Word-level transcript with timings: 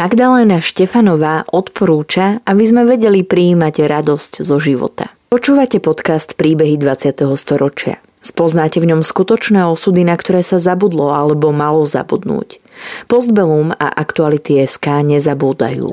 Magdaléna 0.00 0.64
Štefanová 0.64 1.44
odporúča, 1.52 2.40
aby 2.48 2.64
sme 2.64 2.88
vedeli 2.88 3.20
prijímať 3.20 3.84
radosť 3.84 4.40
zo 4.40 4.56
života. 4.56 5.12
Počúvate 5.28 5.76
podcast 5.76 6.40
Príbehy 6.40 6.80
20. 6.80 7.28
storočia. 7.36 8.00
Spoznáte 8.24 8.80
v 8.80 8.96
ňom 8.96 9.04
skutočné 9.04 9.60
osudy, 9.68 10.08
na 10.08 10.16
ktoré 10.16 10.40
sa 10.40 10.56
zabudlo 10.56 11.12
alebo 11.12 11.52
malo 11.52 11.84
zabudnúť. 11.84 12.64
Postbellum 13.12 13.76
a 13.76 13.92
aktuality 13.92 14.64
SK 14.64 15.04
nezabúdajú. 15.04 15.92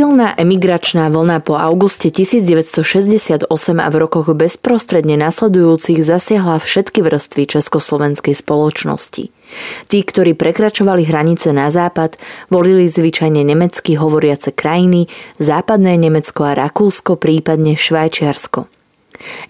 Silná 0.00 0.32
emigračná 0.32 1.12
vlna 1.12 1.44
po 1.44 1.60
auguste 1.60 2.08
1968 2.08 3.44
a 3.84 3.88
v 3.92 3.96
rokoch 4.00 4.32
bezprostredne 4.32 5.20
nasledujúcich 5.20 6.00
zasiahla 6.00 6.56
všetky 6.56 7.04
vrstvy 7.04 7.44
československej 7.44 8.32
spoločnosti. 8.32 9.28
Tí, 9.92 9.98
ktorí 10.00 10.32
prekračovali 10.32 11.04
hranice 11.04 11.52
na 11.52 11.68
západ, 11.68 12.16
volili 12.48 12.88
zvyčajne 12.88 13.44
nemecky 13.44 14.00
hovoriace 14.00 14.56
krajiny, 14.56 15.04
západné 15.36 16.00
Nemecko 16.00 16.48
a 16.48 16.56
Rakúsko, 16.56 17.20
prípadne 17.20 17.76
Švajčiarsko. 17.76 18.72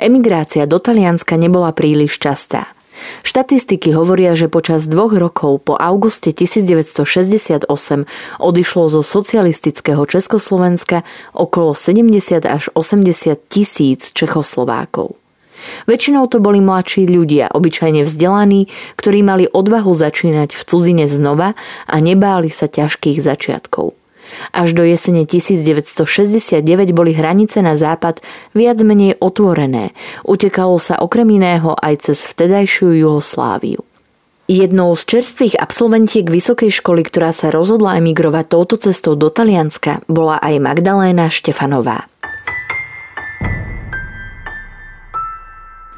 Emigrácia 0.02 0.66
do 0.66 0.82
Talianska 0.82 1.38
nebola 1.38 1.70
príliš 1.70 2.18
častá– 2.18 2.74
Štatistiky 3.22 3.92
hovoria, 3.92 4.32
že 4.34 4.48
počas 4.50 4.88
dvoch 4.88 5.12
rokov 5.14 5.68
po 5.68 5.74
auguste 5.76 6.32
1968 6.32 7.68
odišlo 8.40 8.84
zo 8.88 9.00
socialistického 9.04 10.02
Československa 10.06 11.04
okolo 11.36 11.76
70 11.76 12.42
až 12.48 12.72
80 12.72 13.36
tisíc 13.48 14.10
Čechoslovákov. 14.16 15.20
Väčšinou 15.84 16.24
to 16.32 16.40
boli 16.40 16.64
mladší 16.64 17.04
ľudia, 17.04 17.52
obyčajne 17.52 18.08
vzdelaní, 18.08 18.72
ktorí 18.96 19.20
mali 19.20 19.44
odvahu 19.44 19.92
začínať 19.92 20.56
v 20.56 20.62
cudzine 20.64 21.04
znova 21.04 21.52
a 21.84 21.96
nebáli 22.00 22.48
sa 22.48 22.64
ťažkých 22.64 23.20
začiatkov. 23.20 23.99
Až 24.50 24.74
do 24.74 24.82
jesene 24.82 25.26
1969 25.26 26.62
boli 26.90 27.14
hranice 27.14 27.62
na 27.62 27.78
západ 27.78 28.18
viac 28.54 28.78
menej 28.82 29.16
otvorené. 29.22 29.94
Utekalo 30.26 30.78
sa 30.78 30.98
okrem 30.98 31.26
iného 31.30 31.74
aj 31.78 32.10
cez 32.10 32.26
vtedajšiu 32.26 32.94
Jugosláviu. 33.06 33.86
Jednou 34.50 34.98
z 34.98 35.06
čerstvých 35.06 35.62
absolventiek 35.62 36.26
vysokej 36.26 36.74
školy, 36.74 37.06
ktorá 37.06 37.30
sa 37.30 37.54
rozhodla 37.54 38.02
emigrovať 38.02 38.50
touto 38.50 38.74
cestou 38.82 39.14
do 39.14 39.30
Talianska, 39.30 40.02
bola 40.10 40.42
aj 40.42 40.58
Magdaléna 40.58 41.30
Štefanová. 41.30 42.10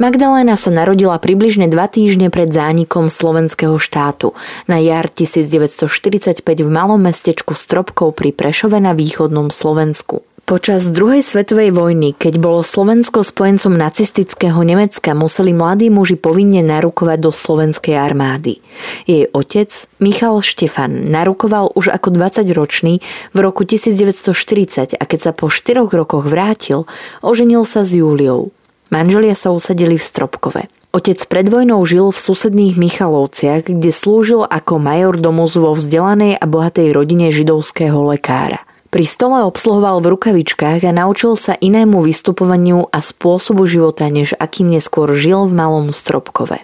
Magdaléna 0.01 0.57
sa 0.57 0.73
narodila 0.73 1.21
približne 1.21 1.69
dva 1.69 1.85
týždne 1.85 2.33
pred 2.33 2.49
zánikom 2.49 3.13
slovenského 3.13 3.77
štátu 3.77 4.33
na 4.65 4.81
jar 4.81 5.13
1945 5.13 6.41
v 6.41 6.71
malom 6.73 6.97
mestečku 6.97 7.53
Stropkov 7.53 8.17
pri 8.17 8.33
Prešove 8.33 8.81
na 8.81 8.97
východnom 8.97 9.53
Slovensku. 9.53 10.25
Počas 10.43 10.91
druhej 10.91 11.23
svetovej 11.23 11.71
vojny, 11.71 12.19
keď 12.19 12.41
bolo 12.41 12.67
Slovensko 12.67 13.23
spojencom 13.23 13.79
nacistického 13.79 14.59
Nemecka, 14.65 15.15
museli 15.15 15.55
mladí 15.55 15.87
muži 15.87 16.19
povinne 16.19 16.67
narukovať 16.67 17.19
do 17.23 17.31
slovenskej 17.31 17.95
armády. 17.95 18.59
Jej 19.07 19.31
otec, 19.31 19.71
Michal 20.03 20.43
Štefan, 20.43 21.07
narukoval 21.07 21.71
už 21.77 21.95
ako 21.95 22.17
20-ročný 22.17 22.99
v 23.31 23.39
roku 23.39 23.63
1940 23.63 24.99
a 24.99 25.05
keď 25.05 25.21
sa 25.21 25.33
po 25.37 25.47
4 25.47 25.85
rokoch 25.85 26.27
vrátil, 26.27 26.91
oženil 27.23 27.63
sa 27.63 27.87
s 27.87 27.95
Júliou. 27.95 28.51
Manželia 28.93 29.33
sa 29.33 29.49
usadili 29.57 29.97
v 29.97 30.05
Stropkove. 30.05 30.69
Otec 30.93 31.17
pred 31.25 31.49
vojnou 31.49 31.81
žil 31.89 32.13
v 32.13 32.19
susedných 32.21 32.77
Michalovciach, 32.77 33.65
kde 33.65 33.89
slúžil 33.89 34.45
ako 34.45 34.77
major 34.77 35.17
domozu 35.17 35.65
vo 35.65 35.73
vzdelanej 35.73 36.37
a 36.37 36.45
bohatej 36.45 36.93
rodine 36.93 37.33
židovského 37.33 37.97
lekára. 38.05 38.61
Pri 38.93 39.09
stole 39.09 39.41
obsluhoval 39.49 40.05
v 40.05 40.13
rukavičkách 40.13 40.85
a 40.85 40.93
naučil 40.93 41.41
sa 41.41 41.57
inému 41.57 42.05
vystupovaniu 42.05 42.93
a 42.93 43.01
spôsobu 43.01 43.65
života, 43.65 44.13
než 44.13 44.37
akým 44.37 44.69
neskôr 44.69 45.09
žil 45.17 45.49
v 45.49 45.57
malom 45.57 45.97
Stropkove. 45.97 46.61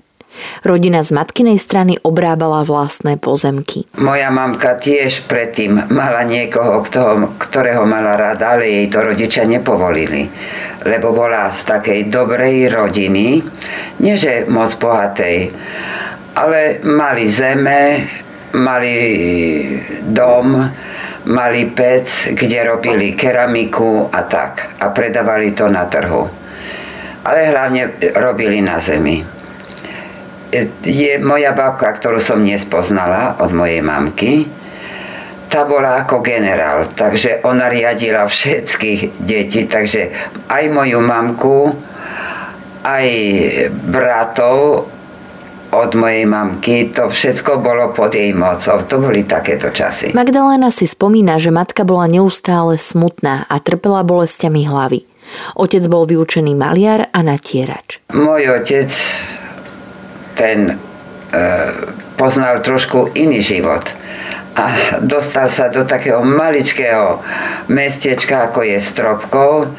Rodina 0.62 1.02
z 1.04 1.14
matkinej 1.14 1.58
strany 1.58 1.96
obrábala 2.02 2.62
vlastné 2.64 3.16
pozemky. 3.16 3.86
Moja 3.98 4.30
mamka 4.30 4.78
tiež 4.78 5.26
predtým 5.26 5.90
mala 5.90 6.24
niekoho, 6.24 6.84
ktorého 7.38 7.84
mala 7.86 8.14
rada, 8.14 8.58
ale 8.58 8.66
jej 8.68 8.86
to 8.90 9.02
rodičia 9.02 9.44
nepovolili 9.44 10.30
lebo 10.84 11.10
bola 11.10 11.50
z 11.50 11.66
takej 11.66 12.00
dobrej 12.06 12.70
rodiny, 12.70 13.42
nie 13.98 14.14
že 14.14 14.46
moc 14.46 14.78
bohatej, 14.78 15.50
ale 16.38 16.78
mali 16.86 17.26
zeme, 17.26 17.80
mali 18.54 18.94
dom, 20.06 20.54
mali 21.26 21.62
pec, 21.74 22.30
kde 22.30 22.58
robili 22.62 23.18
keramiku 23.18 24.06
a 24.06 24.22
tak. 24.22 24.78
A 24.78 24.94
predávali 24.94 25.50
to 25.50 25.66
na 25.66 25.84
trhu. 25.90 26.24
Ale 27.26 27.50
hlavne 27.50 27.98
robili 28.14 28.62
na 28.62 28.78
zemi. 28.78 29.37
Je 30.84 31.12
moja 31.20 31.52
babka, 31.52 31.92
ktorú 31.92 32.18
som 32.24 32.40
nespoznala 32.40 33.36
od 33.40 33.52
mojej 33.52 33.84
mamky, 33.84 34.48
tá 35.48 35.64
bola 35.64 36.04
ako 36.04 36.20
generál, 36.20 36.92
takže 36.92 37.40
ona 37.40 37.72
riadila 37.72 38.28
všetkých 38.28 39.16
detí, 39.16 39.64
takže 39.64 40.12
aj 40.44 40.64
moju 40.68 41.00
mamku, 41.00 41.72
aj 42.84 43.06
bratov 43.88 44.88
od 45.68 45.90
mojej 45.92 46.24
mamky, 46.24 46.92
to 46.92 47.12
všetko 47.12 47.60
bolo 47.60 47.92
pod 47.92 48.16
jej 48.16 48.32
mocou. 48.32 48.80
To 48.88 49.00
boli 49.00 49.24
takéto 49.28 49.68
časy. 49.68 50.16
Magdalena 50.16 50.72
si 50.72 50.88
spomína, 50.88 51.36
že 51.36 51.52
matka 51.52 51.84
bola 51.84 52.08
neustále 52.08 52.80
smutná 52.80 53.44
a 53.48 53.56
trpela 53.60 54.00
bolestiami 54.00 54.64
hlavy. 54.64 55.04
Otec 55.60 55.84
bol 55.92 56.08
vyučený 56.08 56.56
maliar 56.56 57.12
a 57.12 57.20
natierač. 57.20 58.00
Môj 58.16 58.48
otec, 58.48 58.88
ten 60.38 60.58
e, 60.70 60.74
poznal 62.14 62.62
trošku 62.62 63.10
iný 63.18 63.42
život 63.42 63.82
a 64.58 64.64
dostal 65.02 65.50
sa 65.50 65.70
do 65.70 65.86
takého 65.86 66.22
maličkého 66.22 67.22
mestečka, 67.70 68.50
ako 68.50 68.66
je 68.66 68.78
Stropkov, 68.82 69.70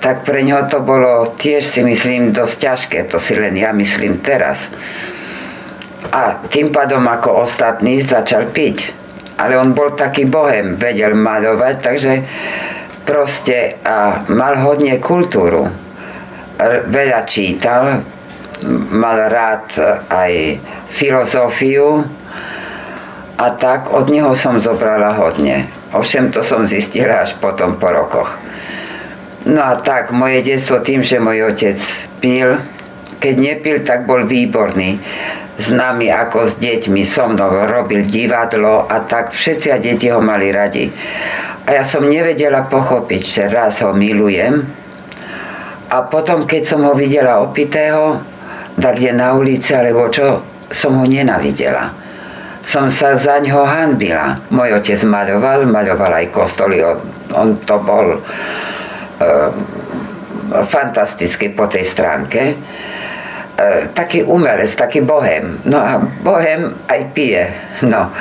tak 0.00 0.28
pre 0.28 0.44
ňo 0.44 0.68
to 0.68 0.80
bolo 0.84 1.36
tiež 1.36 1.64
si 1.64 1.80
myslím 1.84 2.32
dosť 2.32 2.56
ťažké, 2.60 2.98
to 3.08 3.16
si 3.16 3.36
len 3.36 3.56
ja 3.56 3.72
myslím 3.72 4.20
teraz. 4.20 4.68
A 6.12 6.40
tým 6.48 6.72
pádom 6.72 7.04
ako 7.04 7.48
ostatní 7.48 8.00
začal 8.00 8.48
piť. 8.52 8.92
Ale 9.40 9.56
on 9.56 9.72
bol 9.72 9.96
taký 9.96 10.28
bohem, 10.28 10.76
vedel 10.76 11.16
maľovať, 11.16 11.74
takže 11.80 12.12
proste 13.08 13.80
a 13.80 14.24
mal 14.28 14.60
hodne 14.60 15.00
kultúru. 15.00 15.64
Veľa 16.92 17.24
čítal, 17.24 18.04
mal 18.68 19.30
rád 19.30 19.66
aj 20.08 20.60
filozofiu, 20.88 22.04
a 23.40 23.56
tak 23.56 23.88
od 23.88 24.12
neho 24.12 24.36
som 24.36 24.60
zobrala 24.60 25.16
hodne. 25.16 25.64
Ovšem 25.96 26.28
to 26.28 26.44
som 26.44 26.68
zistila 26.68 27.24
až 27.24 27.40
potom 27.40 27.80
po 27.80 27.88
rokoch. 27.88 28.36
No 29.48 29.64
a 29.64 29.80
tak, 29.80 30.12
moje 30.12 30.44
detstvo 30.44 30.84
tým, 30.84 31.00
že 31.00 31.16
môj 31.16 31.48
otec 31.48 31.80
pil, 32.20 32.60
keď 33.16 33.34
nepil, 33.40 33.76
tak 33.80 34.04
bol 34.04 34.28
výborný. 34.28 35.00
S 35.56 35.72
nami 35.72 36.12
ako 36.12 36.52
s 36.52 36.60
deťmi, 36.60 37.00
so 37.08 37.32
mnou 37.32 37.64
robil 37.64 38.04
divadlo 38.04 38.84
a 38.84 39.00
tak 39.08 39.32
všetci 39.32 39.68
a 39.72 39.80
deti 39.80 40.12
ho 40.12 40.20
mali 40.20 40.52
radi. 40.52 40.92
A 41.64 41.80
ja 41.80 41.84
som 41.84 42.04
nevedela 42.04 42.68
pochopiť, 42.68 43.22
že 43.24 43.42
raz 43.48 43.80
ho 43.80 43.96
milujem 43.96 44.68
a 45.90 45.96
potom, 46.06 46.44
keď 46.44 46.62
som 46.64 46.80
ho 46.84 46.92
videla 46.92 47.40
opitého, 47.40 48.20
je 48.96 49.12
na 49.12 49.36
ulici, 49.36 49.76
alebo 49.76 50.08
čo, 50.08 50.40
som 50.72 50.96
ho 50.96 51.04
nenavidela. 51.04 51.92
Som 52.60 52.92
sa 52.92 53.16
za 53.16 53.40
ňo 53.40 53.64
hanbila. 53.64 54.36
Môj 54.52 54.80
otec 54.80 55.00
maľoval, 55.04 55.64
maľoval 55.68 56.12
aj 56.24 56.26
kostoly. 56.28 56.84
On, 56.84 56.98
on 57.32 57.48
to 57.64 57.76
bol 57.80 58.14
e, 58.14 58.18
fantastický 60.68 61.56
po 61.56 61.66
tej 61.66 61.88
stránke. 61.88 62.52
E, 62.52 62.54
taký 63.96 64.22
umelec, 64.28 64.70
taký 64.76 65.00
bohem. 65.00 65.60
No 65.64 65.78
a 65.80 65.98
bohem 66.00 66.72
aj 66.88 67.00
pije. 67.16 67.44
No. 67.88 68.12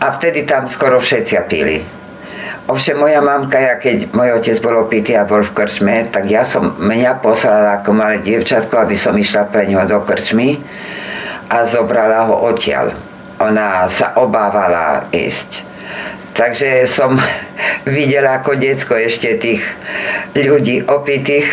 A 0.00 0.06
vtedy 0.12 0.44
tam 0.44 0.68
skoro 0.68 1.00
všetci 1.00 1.34
pili. 1.48 1.99
Ovšem 2.70 3.02
moja 3.02 3.18
mamka, 3.18 3.58
ja 3.58 3.74
keď 3.82 4.14
môj 4.14 4.38
otec 4.38 4.54
bol 4.62 4.86
opitý 4.86 5.18
a 5.18 5.26
bol 5.26 5.42
v 5.42 5.50
krčme, 5.50 6.06
tak 6.06 6.30
ja 6.30 6.46
som, 6.46 6.78
mňa 6.78 7.18
poslala 7.18 7.82
ako 7.82 7.90
malé 7.90 8.22
dievčatko, 8.22 8.86
aby 8.86 8.94
som 8.94 9.18
išla 9.18 9.50
pre 9.50 9.66
ňo 9.66 9.90
do 9.90 9.98
krčmy 10.06 10.54
a 11.50 11.66
zobrala 11.66 12.30
ho 12.30 12.46
odtiaľ. 12.46 12.94
Ona 13.42 13.90
sa 13.90 14.14
obávala 14.14 15.10
ísť. 15.10 15.66
Takže 16.38 16.86
som 16.86 17.18
videla 17.98 18.38
ako 18.38 18.54
decko 18.54 18.94
ešte 19.02 19.34
tých 19.42 19.66
ľudí 20.38 20.86
opitých 20.86 21.50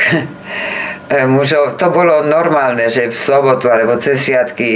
mužov. 1.34 1.82
To 1.82 1.90
bolo 1.90 2.30
normálne, 2.30 2.94
že 2.94 3.10
v 3.10 3.18
sobotu 3.18 3.74
alebo 3.74 3.98
cez 3.98 4.22
sviatky 4.22 4.70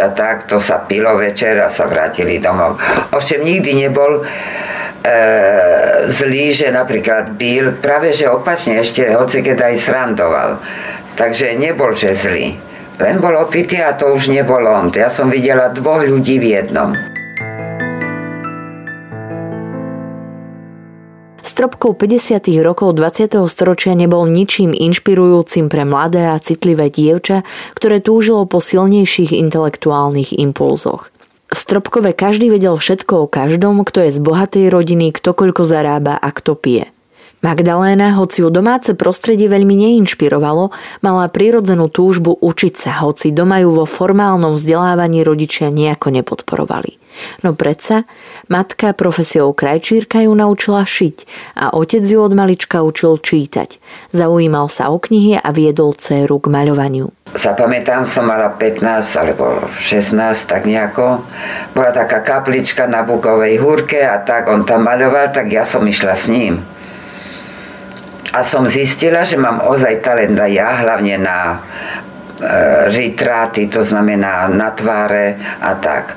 a 0.00 0.08
tak 0.16 0.48
to 0.48 0.56
sa 0.56 0.80
pilo 0.88 1.12
večer 1.20 1.60
a 1.60 1.68
sa 1.68 1.84
vrátili 1.84 2.40
domov. 2.40 2.80
Ovšem 3.12 3.44
nikdy 3.44 3.84
nebol 3.84 4.24
zlý, 6.08 6.56
že 6.56 6.72
napríklad 6.72 7.36
byl, 7.36 7.76
práve 7.84 8.16
že 8.16 8.30
opačne 8.30 8.80
ešte 8.80 9.12
hoci 9.12 9.44
keď 9.44 9.72
aj 9.72 9.74
srandoval. 9.76 10.50
Takže 11.14 11.54
nebol, 11.60 11.92
že 11.92 12.16
zlý. 12.16 12.56
Len 12.98 13.18
bol 13.18 13.34
opitý 13.36 13.82
a 13.82 13.94
to 13.94 14.14
už 14.14 14.30
nebol 14.30 14.62
on. 14.64 14.90
Ja 14.94 15.10
som 15.10 15.28
videla 15.30 15.70
dvoch 15.70 16.02
ľudí 16.02 16.38
v 16.38 16.46
jednom. 16.58 16.94
Stropkov 21.44 22.02
50. 22.02 22.50
rokov 22.66 22.98
20. 22.98 23.46
storočia 23.46 23.94
nebol 23.94 24.26
ničím 24.26 24.74
inšpirujúcim 24.74 25.70
pre 25.70 25.86
mladé 25.86 26.26
a 26.26 26.42
citlivé 26.42 26.90
dievča, 26.90 27.46
ktoré 27.78 28.02
túžilo 28.02 28.42
po 28.50 28.58
silnejších 28.58 29.30
intelektuálnych 29.38 30.34
impulzoch. 30.34 31.13
V 31.54 31.62
Stropkove 31.62 32.18
každý 32.18 32.50
vedel 32.50 32.74
všetko 32.74 33.14
o 33.24 33.26
každom, 33.30 33.86
kto 33.86 34.02
je 34.02 34.10
z 34.10 34.18
bohatej 34.18 34.74
rodiny, 34.74 35.14
kto 35.14 35.38
koľko 35.38 35.62
zarába 35.62 36.18
a 36.18 36.34
kto 36.34 36.58
pije. 36.58 36.93
Magdaléna, 37.44 38.16
hoci 38.16 38.40
ju 38.40 38.48
domáce 38.48 38.96
prostredie 38.96 39.52
veľmi 39.52 39.76
neinšpirovalo, 39.76 40.72
mala 41.04 41.28
prirodzenú 41.28 41.92
túžbu 41.92 42.32
učiť 42.40 42.72
sa, 42.72 43.04
hoci 43.04 43.36
doma 43.36 43.60
ju 43.60 43.68
vo 43.68 43.84
formálnom 43.84 44.56
vzdelávaní 44.56 45.20
rodičia 45.20 45.68
nejako 45.68 46.08
nepodporovali. 46.08 46.96
No 47.44 47.52
predsa, 47.52 48.08
matka 48.48 48.96
profesiou 48.96 49.52
krajčírka 49.52 50.24
ju 50.24 50.32
naučila 50.32 50.88
šiť 50.88 51.16
a 51.60 51.76
otec 51.76 52.00
ju 52.00 52.16
od 52.16 52.32
malička 52.32 52.80
učil 52.80 53.20
čítať. 53.20 53.76
Zaujímal 54.08 54.72
sa 54.72 54.88
o 54.88 54.96
knihy 54.96 55.36
a 55.36 55.52
viedol 55.52 55.92
dceru 55.92 56.40
k 56.40 56.48
maľovaniu. 56.48 57.12
Zapamätám, 57.36 58.08
som 58.08 58.24
mala 58.24 58.56
15 58.56 59.20
alebo 59.20 59.68
16, 59.84 60.16
tak 60.48 60.64
nejako. 60.64 61.20
Bola 61.76 61.92
taká 61.92 62.24
kaplička 62.24 62.88
na 62.88 63.04
Bukovej 63.04 63.60
húrke 63.60 64.00
a 64.00 64.24
tak 64.24 64.48
on 64.48 64.64
tam 64.64 64.88
maľoval, 64.88 65.28
tak 65.28 65.52
ja 65.52 65.68
som 65.68 65.84
išla 65.84 66.16
s 66.16 66.32
ním 66.32 66.64
a 68.32 68.40
som 68.46 68.64
zistila, 68.64 69.26
že 69.26 69.36
mám 69.36 69.60
ozaj 69.60 70.00
talent 70.00 70.38
aj 70.38 70.52
ja, 70.54 70.70
hlavne 70.80 71.14
na 71.20 71.38
e, 71.52 71.56
ritráty, 72.94 73.68
to 73.68 73.84
znamená 73.84 74.48
na 74.48 74.72
tváre 74.72 75.36
a 75.60 75.76
tak. 75.76 76.16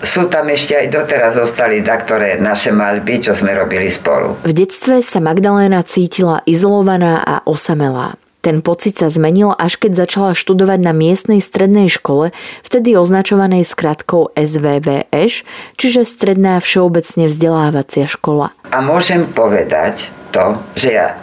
Sú 0.00 0.32
tam 0.32 0.48
ešte 0.48 0.76
aj 0.76 0.86
doteraz 0.88 1.36
zostali 1.36 1.84
taktoré 1.84 2.40
naše 2.40 2.72
maľby, 2.72 3.20
čo 3.20 3.36
sme 3.36 3.52
robili 3.52 3.92
spolu. 3.92 4.40
V 4.48 4.52
detstve 4.56 5.04
sa 5.04 5.20
Magdaléna 5.20 5.84
cítila 5.84 6.40
izolovaná 6.48 7.20
a 7.20 7.44
osamelá. 7.44 8.16
Ten 8.40 8.64
pocit 8.64 8.96
sa 8.96 9.12
zmenil, 9.12 9.52
až 9.52 9.76
keď 9.76 10.08
začala 10.08 10.32
študovať 10.32 10.80
na 10.80 10.96
miestnej 10.96 11.44
strednej 11.44 11.92
škole, 11.92 12.32
vtedy 12.64 12.96
označovanej 12.96 13.68
skratkou 13.68 14.32
SVVŠ, 14.32 15.44
čiže 15.76 16.08
Stredná 16.08 16.56
všeobecne 16.56 17.28
vzdelávacia 17.28 18.08
škola. 18.08 18.56
A 18.72 18.80
môžem 18.80 19.28
povedať 19.28 20.08
to, 20.32 20.56
že 20.72 20.96
ja 20.96 21.20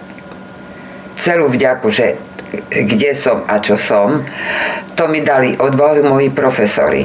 celú 1.18 1.50
vďaku, 1.50 1.88
že 1.90 2.16
kde 2.70 3.12
som 3.18 3.44
a 3.44 3.60
čo 3.60 3.76
som, 3.76 4.24
to 4.96 5.04
mi 5.12 5.26
dali 5.26 5.58
odvahu 5.58 6.06
moji 6.06 6.30
profesori. 6.32 7.04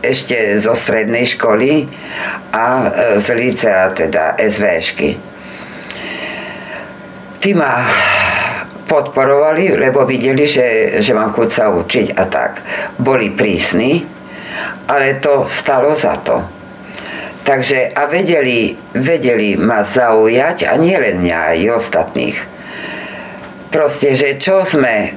Ešte 0.00 0.56
zo 0.56 0.72
strednej 0.72 1.28
školy 1.36 1.84
a 2.56 2.64
e, 2.64 2.88
z 3.20 3.26
licea, 3.36 3.92
teda 3.92 4.40
SVŠky. 4.40 5.10
Tí 7.40 7.50
ma 7.52 7.84
podporovali, 8.88 9.76
lebo 9.76 10.08
videli, 10.08 10.48
že, 10.48 10.98
že 11.04 11.12
mám 11.12 11.36
chuť 11.36 11.48
sa 11.52 11.68
učiť 11.68 12.16
a 12.16 12.24
tak. 12.32 12.64
Boli 12.96 13.36
prísni, 13.36 14.00
ale 14.88 15.20
to 15.20 15.44
stalo 15.52 15.92
za 15.92 16.16
to. 16.24 16.40
Takže 17.44 17.92
a 17.92 18.08
vedeli, 18.08 18.72
vedeli 18.96 19.56
ma 19.56 19.84
zaujať 19.84 20.64
a 20.64 20.76
nie 20.80 20.96
len 20.96 21.20
mňa, 21.20 21.38
aj 21.56 21.76
ostatných. 21.76 22.38
Proste, 23.70 24.18
že 24.18 24.34
čo 24.42 24.66
sme 24.66 24.94
e, 25.06 25.08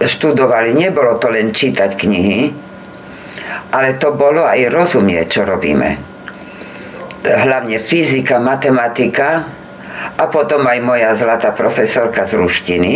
študovali, 0.00 0.72
nebolo 0.72 1.20
to 1.20 1.28
len 1.28 1.52
čítať 1.52 2.00
knihy, 2.00 2.48
ale 3.68 4.00
to 4.00 4.16
bolo 4.16 4.48
aj 4.48 4.72
rozumieť, 4.72 5.26
čo 5.28 5.42
robíme. 5.44 5.90
Hlavne 7.28 7.76
fyzika, 7.76 8.40
matematika 8.40 9.44
a 10.16 10.24
potom 10.32 10.64
aj 10.64 10.78
moja 10.80 11.12
zlatá 11.12 11.52
profesorka 11.52 12.24
z 12.24 12.32
ruštiny, 12.40 12.92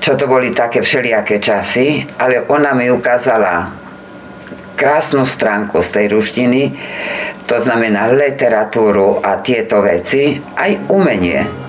čo 0.00 0.16
to 0.16 0.24
boli 0.24 0.48
také 0.48 0.80
všelijaké 0.80 1.44
časy, 1.44 2.08
ale 2.16 2.48
ona 2.48 2.72
mi 2.72 2.88
ukázala 2.88 3.68
krásnu 4.80 5.28
stránku 5.28 5.80
z 5.84 5.88
tej 5.92 6.06
ruštiny, 6.12 6.62
to 7.44 7.60
znamená 7.60 8.08
literatúru 8.08 9.20
a 9.20 9.44
tieto 9.44 9.84
veci, 9.84 10.40
aj 10.40 10.88
umenie. 10.88 11.63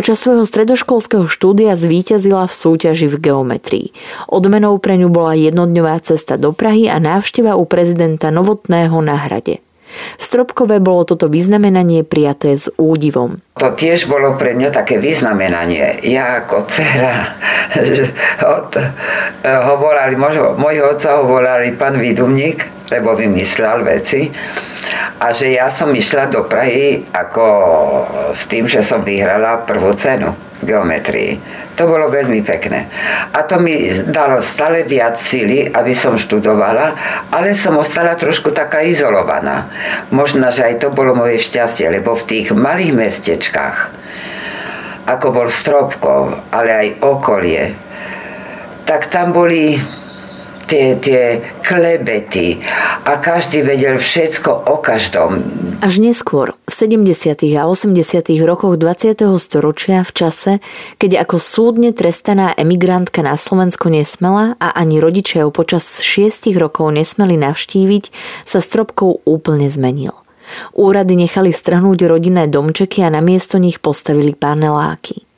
Počas 0.00 0.16
svojho 0.16 0.48
stredoškolského 0.48 1.28
štúdia 1.28 1.76
zvíťazila 1.76 2.48
v 2.48 2.56
súťaži 2.56 3.04
v 3.04 3.20
geometrii. 3.20 3.86
Odmenou 4.32 4.80
pre 4.80 4.96
ňu 4.96 5.12
bola 5.12 5.36
jednodňová 5.36 6.00
cesta 6.00 6.40
do 6.40 6.56
Prahy 6.56 6.88
a 6.88 6.96
návšteva 6.96 7.52
u 7.60 7.68
prezidenta 7.68 8.32
Novotného 8.32 8.96
na 9.04 9.20
hrade. 9.20 9.60
V 9.90 10.22
Stropkové 10.22 10.78
bolo 10.78 11.02
toto 11.02 11.26
vyznamenanie 11.26 12.06
prijaté 12.06 12.54
s 12.54 12.70
údivom. 12.78 13.42
To 13.58 13.74
tiež 13.74 14.06
bolo 14.06 14.38
pre 14.38 14.56
mňa 14.56 14.70
také 14.72 14.96
vyznamenanie. 15.02 16.00
Ja 16.06 16.46
ako 16.46 16.64
dcera, 16.70 17.36
od, 18.58 18.70
ho 19.44 19.74
volali, 19.76 20.14
možno, 20.16 20.56
môjho 20.56 20.96
otca 20.96 21.20
ho 21.20 21.28
volali 21.28 21.74
pán 21.76 21.98
Vidumník, 22.00 22.88
lebo 22.88 23.14
vymyslel 23.14 23.84
veci 23.86 24.30
a 25.20 25.36
že 25.36 25.52
ja 25.52 25.68
som 25.68 25.92
išla 25.92 26.32
do 26.32 26.48
Prahy 26.48 27.04
ako 27.12 27.44
s 28.32 28.48
tým, 28.48 28.64
že 28.64 28.80
som 28.80 29.04
vyhrala 29.04 29.62
prvú 29.68 29.92
cenu 29.94 30.32
geometrii. 30.60 31.40
To 31.76 31.88
bolo 31.88 32.12
veľmi 32.12 32.44
pekné. 32.44 32.86
A 33.32 33.42
to 33.48 33.56
mi 33.56 33.88
dalo 34.08 34.44
stále 34.44 34.84
viac 34.84 35.16
síly, 35.16 35.68
aby 35.68 35.96
som 35.96 36.20
študovala, 36.20 36.92
ale 37.32 37.56
som 37.56 37.80
ostala 37.80 38.16
trošku 38.16 38.52
taká 38.52 38.84
izolovaná. 38.84 39.68
Možno, 40.12 40.52
že 40.52 40.68
aj 40.68 40.84
to 40.84 40.88
bolo 40.92 41.16
moje 41.16 41.40
šťastie, 41.40 41.88
lebo 41.88 42.12
v 42.12 42.26
tých 42.28 42.52
malých 42.52 42.92
mestečkách, 42.92 43.76
ako 45.08 45.26
bol 45.32 45.48
Stropkov, 45.48 46.36
ale 46.52 46.70
aj 46.70 46.88
okolie, 47.00 47.72
tak 48.84 49.08
tam 49.08 49.32
boli 49.32 49.80
tie, 50.70 50.94
tie 51.02 51.42
klebety 51.66 52.62
a 53.02 53.18
každý 53.18 53.66
vedel 53.66 53.98
všetko 53.98 54.70
o 54.70 54.78
každom. 54.78 55.42
Až 55.82 55.98
neskôr, 55.98 56.54
70. 56.80 57.44
a 57.60 57.68
80. 57.68 58.40
rokoch 58.40 58.80
20. 58.80 59.12
storočia 59.36 60.00
v 60.00 60.12
čase, 60.16 60.52
keď 60.96 61.28
ako 61.28 61.36
súdne 61.36 61.92
trestaná 61.92 62.56
emigrantka 62.56 63.20
na 63.20 63.36
Slovensko 63.36 63.92
nesmela 63.92 64.56
a 64.56 64.72
ani 64.72 64.96
rodičia 64.96 65.44
ju 65.44 65.52
počas 65.52 66.00
šiestich 66.00 66.56
rokov 66.56 66.88
nesmeli 66.96 67.36
navštíviť, 67.36 68.04
sa 68.48 68.64
Stropkov 68.64 69.20
úplne 69.28 69.68
zmenil. 69.68 70.16
Úrady 70.72 71.20
nechali 71.20 71.52
strhnúť 71.52 72.08
rodinné 72.08 72.48
domčeky 72.48 73.04
a 73.04 73.12
namiesto 73.12 73.60
nich 73.60 73.76
postavili 73.76 74.32
paneláky. 74.32 75.29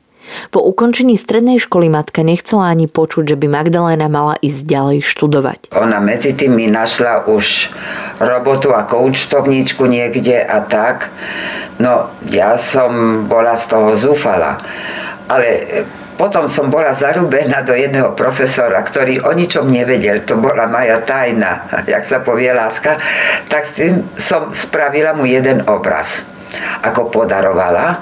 Po 0.55 0.63
ukončení 0.63 1.19
strednej 1.19 1.59
školy 1.59 1.93
matka 1.93 2.23
nechcela 2.23 2.71
ani 2.71 2.87
počuť, 2.87 3.35
že 3.35 3.37
by 3.37 3.47
Magdaléna 3.51 4.07
mala 4.07 4.39
ísť 4.39 4.63
ďalej 4.65 4.99
študovať. 5.05 5.61
Ona 5.75 5.99
medzi 5.99 6.33
tým 6.33 6.57
mi 6.57 6.67
našla 6.71 7.27
už 7.29 7.73
robotu 8.23 8.71
ako 8.71 9.13
účtovníčku 9.13 9.85
niekde 9.87 10.41
a 10.43 10.63
tak. 10.65 11.11
No, 11.83 12.13
ja 12.31 12.55
som 12.61 13.25
bola 13.27 13.59
z 13.59 13.65
toho 13.67 13.97
zúfala. 13.99 14.61
Ale 15.27 15.83
potom 16.21 16.47
som 16.47 16.69
bola 16.69 16.93
zarúbená 16.93 17.65
do 17.65 17.73
jedného 17.73 18.13
profesora, 18.13 18.85
ktorý 18.85 19.25
o 19.25 19.33
ničom 19.33 19.67
nevedel, 19.67 20.23
to 20.23 20.37
bola 20.37 20.69
moja 20.69 21.01
tajna, 21.03 21.67
jak 21.93 22.05
sa 22.05 22.21
povie 22.21 22.53
láska, 22.53 23.01
tak 23.49 23.67
s 23.67 23.73
tým 23.75 23.95
som 24.21 24.53
spravila 24.53 25.17
mu 25.17 25.25
jeden 25.25 25.65
obraz 25.67 26.23
ako 26.83 27.09
podarovala. 27.09 28.01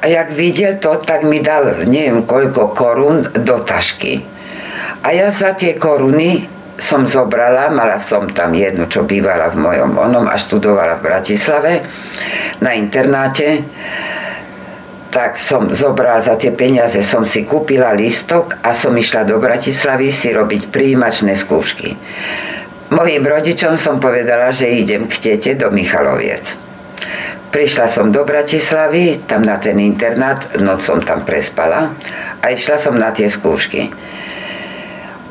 A 0.00 0.04
jak 0.04 0.36
videl 0.36 0.76
to, 0.76 1.00
tak 1.00 1.24
mi 1.24 1.40
dal 1.40 1.88
neviem 1.88 2.28
koľko 2.28 2.76
korún 2.76 3.24
do 3.32 3.56
tašky. 3.64 4.20
A 5.04 5.12
ja 5.12 5.32
za 5.32 5.56
tie 5.56 5.76
koruny 5.76 6.44
som 6.76 7.06
zobrala, 7.06 7.70
mala 7.70 8.02
som 8.02 8.28
tam 8.28 8.52
jednu, 8.52 8.90
čo 8.90 9.06
bývala 9.06 9.48
v 9.52 9.62
mojom 9.62 9.92
onom 9.94 10.26
a 10.28 10.36
študovala 10.36 11.00
v 11.00 11.04
Bratislave 11.06 11.72
na 12.60 12.74
internáte 12.74 13.62
tak 15.14 15.38
som 15.38 15.70
zobrala 15.70 16.18
za 16.18 16.34
tie 16.34 16.50
peniaze, 16.50 16.98
som 17.06 17.22
si 17.22 17.46
kúpila 17.46 17.94
listok 17.94 18.58
a 18.66 18.74
som 18.74 18.90
išla 18.98 19.22
do 19.22 19.38
Bratislavy 19.38 20.10
si 20.10 20.34
robiť 20.34 20.74
príjimačné 20.74 21.38
skúšky. 21.38 21.94
Mojim 22.90 23.22
rodičom 23.22 23.78
som 23.78 24.02
povedala, 24.02 24.50
že 24.50 24.74
idem 24.74 25.06
k 25.06 25.14
tete 25.22 25.54
do 25.54 25.70
Michaloviec. 25.70 26.63
Prišla 27.54 27.86
som 27.86 28.10
do 28.10 28.26
Bratislavy, 28.26 29.22
tam 29.30 29.46
na 29.46 29.54
ten 29.54 29.78
internát, 29.78 30.58
noc 30.58 30.82
som 30.82 30.98
tam 30.98 31.22
prespala 31.22 31.94
a 32.42 32.50
išla 32.50 32.82
som 32.82 32.98
na 32.98 33.14
tie 33.14 33.30
skúšky. 33.30 33.94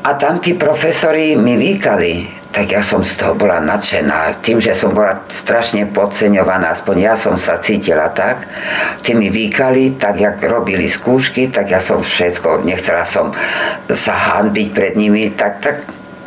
A 0.00 0.16
tam 0.16 0.40
tí 0.40 0.56
profesori 0.56 1.36
mi 1.36 1.60
vykali, 1.60 2.48
tak 2.48 2.72
ja 2.72 2.80
som 2.80 3.04
z 3.04 3.20
toho 3.20 3.36
bola 3.36 3.60
nadšená. 3.60 4.40
Tým, 4.40 4.56
že 4.56 4.72
som 4.72 4.96
bola 4.96 5.20
strašne 5.28 5.84
podceňovaná, 5.92 6.72
aspoň 6.72 6.96
ja 6.96 7.12
som 7.12 7.36
sa 7.36 7.60
cítila 7.60 8.08
tak, 8.08 8.48
tí 9.04 9.12
mi 9.12 9.28
výkali, 9.28 10.00
tak 10.00 10.16
jak 10.16 10.40
robili 10.48 10.88
skúšky, 10.88 11.52
tak 11.52 11.76
ja 11.76 11.80
som 11.84 12.00
všetko, 12.00 12.64
nechcela 12.64 13.04
som 13.04 13.36
sa 13.92 14.40
hanbiť 14.40 14.68
pred 14.72 14.96
nimi, 14.96 15.28
tak, 15.36 15.60
tak 15.60 15.76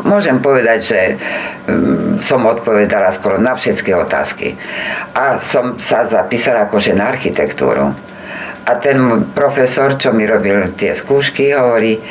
môžem 0.05 0.37
povedať, 0.41 0.79
že 0.83 0.99
um, 1.13 2.21
som 2.21 2.45
odpovedala 2.45 3.13
skoro 3.15 3.41
na 3.41 3.57
všetky 3.57 3.93
otázky. 3.93 4.53
A 5.17 5.41
som 5.41 5.79
sa 5.81 6.05
zapísala 6.05 6.69
akože 6.69 6.93
na 6.93 7.09
architektúru. 7.09 7.93
A 8.67 8.71
ten 8.83 8.99
profesor, 9.31 9.95
čo 9.95 10.11
mi 10.11 10.27
robil 10.27 10.75
tie 10.75 10.91
skúšky, 10.91 11.55
hovorí, 11.55 12.03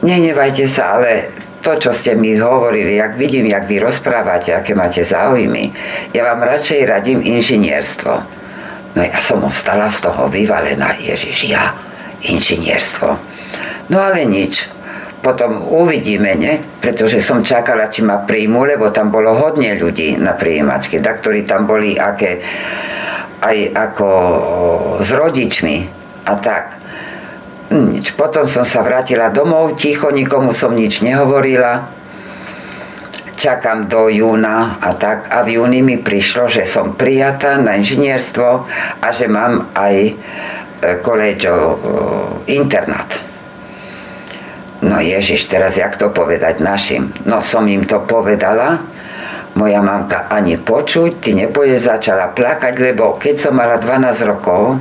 nenevajte 0.00 0.70
sa, 0.70 0.94
ale 0.94 1.34
to, 1.58 1.74
čo 1.74 1.90
ste 1.90 2.14
mi 2.14 2.38
hovorili, 2.38 3.02
jak 3.02 3.18
vidím, 3.18 3.50
jak 3.50 3.66
vy 3.66 3.82
rozprávate, 3.82 4.54
aké 4.54 4.78
máte 4.78 5.02
záujmy, 5.02 5.74
ja 6.14 6.22
vám 6.22 6.46
radšej 6.46 6.86
radím 6.86 7.18
inžinierstvo. 7.18 8.14
No 8.94 9.00
ja 9.02 9.18
som 9.18 9.42
ostala 9.42 9.90
z 9.90 10.06
toho 10.06 10.30
vyvalená, 10.30 10.94
Ježiš, 11.02 11.50
ja, 11.50 11.74
inžinierstvo. 12.22 13.18
No 13.90 13.96
ale 13.98 14.22
nič, 14.22 14.70
potom 15.18 15.66
uvidíme, 15.66 16.38
ne? 16.38 16.62
pretože 16.78 17.18
som 17.18 17.42
čakala, 17.42 17.90
či 17.90 18.06
ma 18.06 18.22
príjmu, 18.22 18.62
lebo 18.64 18.94
tam 18.94 19.10
bolo 19.10 19.34
hodne 19.34 19.74
ľudí 19.74 20.14
na 20.14 20.38
príjimačke, 20.38 21.02
tak, 21.02 21.18
ktorí 21.20 21.42
tam 21.42 21.66
boli 21.66 21.98
aké, 21.98 22.38
aj 23.42 23.58
ako 23.74 24.08
s 25.02 25.10
rodičmi 25.10 25.76
a 26.26 26.34
tak. 26.38 26.64
Nič. 27.68 28.16
Potom 28.16 28.48
som 28.48 28.64
sa 28.64 28.80
vrátila 28.80 29.28
domov, 29.28 29.76
ticho, 29.76 30.08
nikomu 30.08 30.56
som 30.56 30.72
nič 30.72 31.04
nehovorila. 31.04 31.84
Čakám 33.38 33.86
do 33.86 34.08
júna 34.08 34.80
a 34.80 34.96
tak. 34.96 35.28
A 35.30 35.44
v 35.44 35.60
júni 35.60 35.84
mi 35.84 36.00
prišlo, 36.00 36.48
že 36.48 36.64
som 36.64 36.96
prijatá 36.96 37.60
na 37.60 37.76
inžinierstvo 37.76 38.48
a 38.98 39.08
že 39.14 39.30
mám 39.30 39.70
aj 39.76 39.94
e, 39.94 40.12
koleďo 41.04 41.54
e, 41.54 41.74
internát. 42.56 43.27
No 44.78 45.02
Ježiš, 45.02 45.50
teraz 45.50 45.74
jak 45.74 45.98
to 45.98 46.14
povedať 46.14 46.62
našim? 46.62 47.10
No 47.26 47.42
som 47.42 47.66
im 47.66 47.82
to 47.82 47.98
povedala, 48.06 48.78
moja 49.58 49.82
mamka 49.82 50.30
ani 50.30 50.54
počuť, 50.54 51.18
ty 51.18 51.34
nepôjdeš, 51.34 51.90
začala 51.90 52.30
plakať, 52.30 52.78
lebo 52.78 53.18
keď 53.18 53.34
som 53.42 53.58
mala 53.58 53.82
12 53.82 54.30
rokov, 54.30 54.78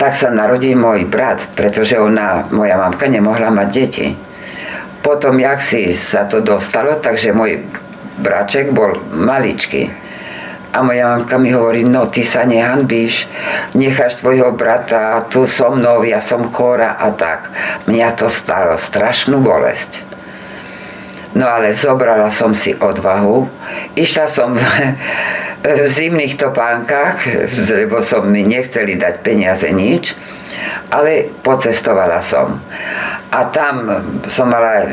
tak 0.00 0.16
sa 0.16 0.32
narodil 0.32 0.76
môj 0.76 1.04
brat, 1.08 1.44
pretože 1.52 2.00
ona, 2.00 2.48
moja 2.48 2.80
mamka 2.80 3.04
nemohla 3.08 3.52
mať 3.52 3.68
deti. 3.68 4.06
Potom, 5.04 5.36
jak 5.36 5.60
si 5.60 5.92
sa 5.92 6.24
to 6.24 6.40
dostalo, 6.40 6.96
takže 6.96 7.36
môj 7.36 7.68
braček 8.20 8.72
bol 8.72 8.96
maličký. 9.12 10.05
A 10.76 10.84
moja 10.84 11.08
mamka 11.08 11.40
mi 11.40 11.56
hovorí, 11.56 11.88
no 11.88 12.04
ty 12.12 12.20
sa 12.20 12.44
nehanbíš, 12.44 13.24
necháš 13.72 14.20
tvojho 14.20 14.52
brata 14.52 15.24
tu 15.32 15.48
so 15.48 15.72
mnou, 15.72 16.04
ja 16.04 16.20
som 16.20 16.52
chora 16.52 17.00
a 17.00 17.16
tak. 17.16 17.48
Mňa 17.88 18.12
to 18.12 18.28
stalo 18.28 18.76
strašnú 18.76 19.40
bolesť. 19.40 20.04
No 21.32 21.48
ale 21.48 21.72
zobrala 21.72 22.28
som 22.28 22.52
si 22.52 22.76
odvahu, 22.76 23.48
išla 23.96 24.28
som 24.28 24.52
v 25.64 25.80
zimných 25.88 26.36
topánkach, 26.36 27.24
lebo 27.72 28.04
som 28.04 28.28
mi 28.28 28.44
nechceli 28.44 29.00
dať 29.00 29.24
peniaze 29.24 29.72
nič, 29.72 30.12
ale 30.92 31.32
pocestovala 31.40 32.20
som. 32.20 32.60
A 33.26 33.50
tam 33.50 33.90
som 34.30 34.46
mala, 34.48 34.86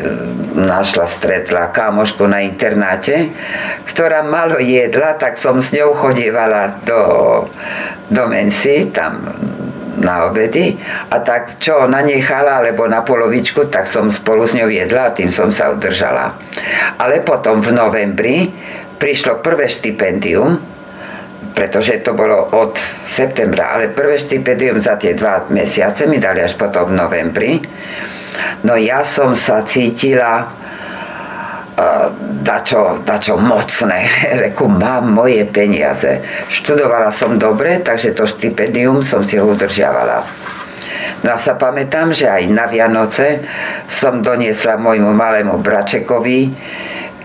našla, 0.57 1.05
stretla 1.05 1.69
kámošku 1.69 2.25
na 2.25 2.41
internáte, 2.41 3.29
ktorá 3.85 4.25
malo 4.25 4.57
jedla, 4.57 5.13
tak 5.15 5.37
som 5.37 5.61
s 5.61 5.69
ňou 5.71 5.93
chodievala 5.93 6.81
do, 6.81 7.01
do 8.09 8.23
Mensi, 8.25 8.89
tam 8.89 9.29
na 10.03 10.25
obedy 10.27 10.75
a 11.13 11.21
tak 11.21 11.61
čo 11.61 11.85
ona 11.85 12.01
nechala 12.01 12.59
alebo 12.59 12.89
na 12.89 13.05
polovičku, 13.05 13.69
tak 13.69 13.85
som 13.85 14.09
spolu 14.09 14.49
s 14.49 14.57
ňou 14.57 14.67
jedla 14.67 15.09
a 15.09 15.15
tým 15.15 15.29
som 15.29 15.53
sa 15.53 15.69
udržala. 15.69 16.33
Ale 16.97 17.21
potom 17.21 17.61
v 17.61 17.69
novembri 17.71 18.49
prišlo 18.97 19.39
prvé 19.45 19.69
štipendium, 19.69 20.57
pretože 21.53 22.01
to 22.01 22.17
bolo 22.17 22.49
od 22.57 22.73
septembra, 23.05 23.77
ale 23.77 23.93
prvé 23.93 24.17
štipendium 24.17 24.81
za 24.81 24.97
tie 24.97 25.13
dva 25.13 25.45
mesiace 25.53 26.09
mi 26.09 26.17
dali 26.17 26.41
až 26.41 26.57
potom 26.57 26.89
v 26.89 26.97
novembri. 26.97 27.51
No 28.65 28.73
ja 28.79 29.05
som 29.05 29.37
sa 29.37 29.61
cítila 29.65 30.45
uh, 30.45 32.07
dačo, 32.41 33.01
dačo 33.05 33.37
mocné, 33.37 34.09
reku, 34.47 34.65
mám 34.67 35.13
moje 35.13 35.45
peniaze. 35.45 36.23
Študovala 36.49 37.13
som 37.13 37.37
dobre, 37.37 37.81
takže 37.81 38.17
to 38.17 38.25
štipendium 38.25 39.05
som 39.05 39.21
si 39.21 39.37
ho 39.37 39.45
udržiavala. 39.45 40.25
No 41.23 41.35
a 41.35 41.37
sa 41.39 41.55
pamätám, 41.55 42.11
že 42.11 42.27
aj 42.27 42.43
na 42.51 42.67
Vianoce 42.67 43.43
som 43.87 44.19
doniesla 44.19 44.75
môjmu 44.75 45.15
malému 45.15 45.55
bračekovi 45.59 46.51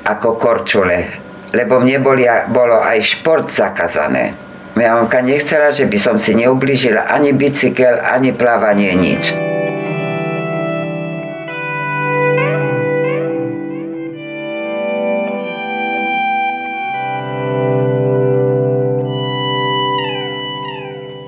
ako 0.07 0.39
korčule 0.39 1.27
lebo 1.53 1.81
mne 1.81 1.99
boli, 2.05 2.29
bolo 2.53 2.81
aj 2.81 3.01
šport 3.01 3.49
zakazané. 3.49 4.37
Moja 4.77 4.95
mamka 4.95 5.25
nechcela, 5.25 5.73
že 5.73 5.89
by 5.89 5.99
som 5.99 6.17
si 6.21 6.37
neublížila 6.37 7.09
ani 7.09 7.33
bicykel, 7.35 7.99
ani 7.99 8.31
plávanie, 8.37 8.95
nič. 8.95 9.38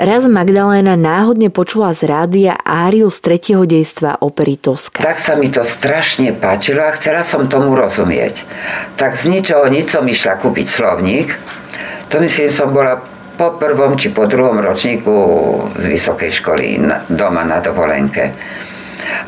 Raz 0.00 0.24
Magdaléna 0.24 0.96
náhodne 0.96 1.52
počula 1.52 1.92
z 1.92 2.08
rádia 2.08 2.56
áriu 2.64 3.12
z 3.12 3.20
tretieho 3.20 3.68
dejstva 3.68 4.24
opery 4.24 4.56
Toska. 4.56 5.04
Tak 5.04 5.20
sa 5.20 5.36
mi 5.36 5.52
to 5.52 5.60
strašne 5.60 6.32
páčilo 6.32 6.88
a 6.88 6.96
chcela 6.96 7.20
som 7.20 7.52
tomu 7.52 7.76
rozumieť. 7.76 8.48
Tak 8.96 9.20
z 9.20 9.28
ničoho 9.28 9.68
nič 9.68 9.92
som 9.92 10.08
išla 10.08 10.40
kúpiť 10.40 10.66
slovník. 10.72 11.36
To 12.08 12.16
myslím 12.16 12.48
som 12.48 12.72
bola 12.72 13.04
po 13.36 13.60
prvom 13.60 14.00
či 14.00 14.08
po 14.08 14.24
druhom 14.24 14.64
ročníku 14.64 15.12
z 15.76 15.84
vysokej 15.84 16.32
školy 16.32 16.80
doma 17.12 17.44
na 17.44 17.60
dovolenke. 17.60 18.32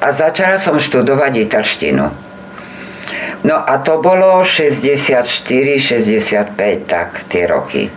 A 0.00 0.08
začala 0.08 0.56
som 0.56 0.80
študovať 0.80 1.52
italštinu. 1.52 2.08
No 3.44 3.56
a 3.60 3.76
to 3.76 4.00
bolo 4.00 4.40
64-65, 4.40 6.56
tak 6.88 7.28
tie 7.28 7.44
roky. 7.44 7.92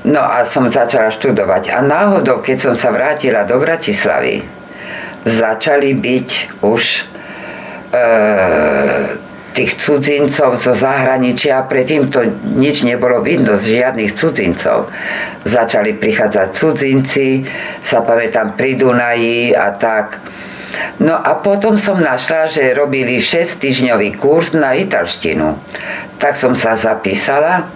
No 0.00 0.24
a 0.24 0.48
som 0.48 0.64
začala 0.72 1.12
študovať. 1.12 1.76
A 1.76 1.84
náhodou, 1.84 2.40
keď 2.40 2.72
som 2.72 2.74
sa 2.76 2.88
vrátila 2.88 3.44
do 3.44 3.60
Bratislavy, 3.60 4.40
začali 5.28 5.92
byť 5.92 6.28
už 6.64 6.82
e, 6.88 7.00
tých 9.52 9.76
cudzincov 9.76 10.56
zo 10.56 10.72
zahraničia. 10.72 11.68
Predtým 11.68 12.08
to 12.08 12.24
nič 12.56 12.86
nebolo 12.86 13.20
vidno 13.20 13.60
z 13.60 13.76
žiadnych 13.76 14.16
cudzincov. 14.16 14.88
Začali 15.44 16.00
prichádzať 16.00 16.48
cudzinci, 16.56 17.44
sa 17.84 18.00
pamätám 18.00 18.56
pri 18.56 18.80
Dunaji 18.80 19.52
a 19.52 19.74
tak. 19.76 20.16
No 21.02 21.18
a 21.18 21.34
potom 21.42 21.74
som 21.74 21.98
našla, 21.98 22.46
že 22.46 22.72
robili 22.72 23.18
6 23.18 23.58
týždňový 23.58 24.16
kurz 24.16 24.54
na 24.54 24.78
italštinu. 24.78 25.58
Tak 26.22 26.38
som 26.38 26.54
sa 26.54 26.78
zapísala, 26.78 27.66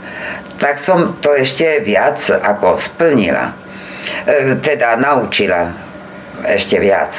tak 0.65 0.81
som 0.81 1.21
to 1.21 1.37
ešte 1.37 1.85
viac 1.85 2.25
ako 2.25 2.81
splnila. 2.81 3.53
E, 4.25 4.57
teda 4.65 4.97
naučila 4.97 5.77
ešte 6.41 6.81
viac. 6.81 7.13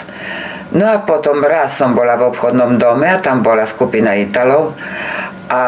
No 0.73 0.89
a 0.89 1.05
potom 1.05 1.45
raz 1.45 1.77
som 1.77 1.93
bola 1.93 2.17
v 2.17 2.33
obchodnom 2.33 2.81
dome 2.81 3.05
a 3.05 3.21
tam 3.21 3.45
bola 3.45 3.69
skupina 3.69 4.17
Italov 4.17 4.73
a 5.45 5.61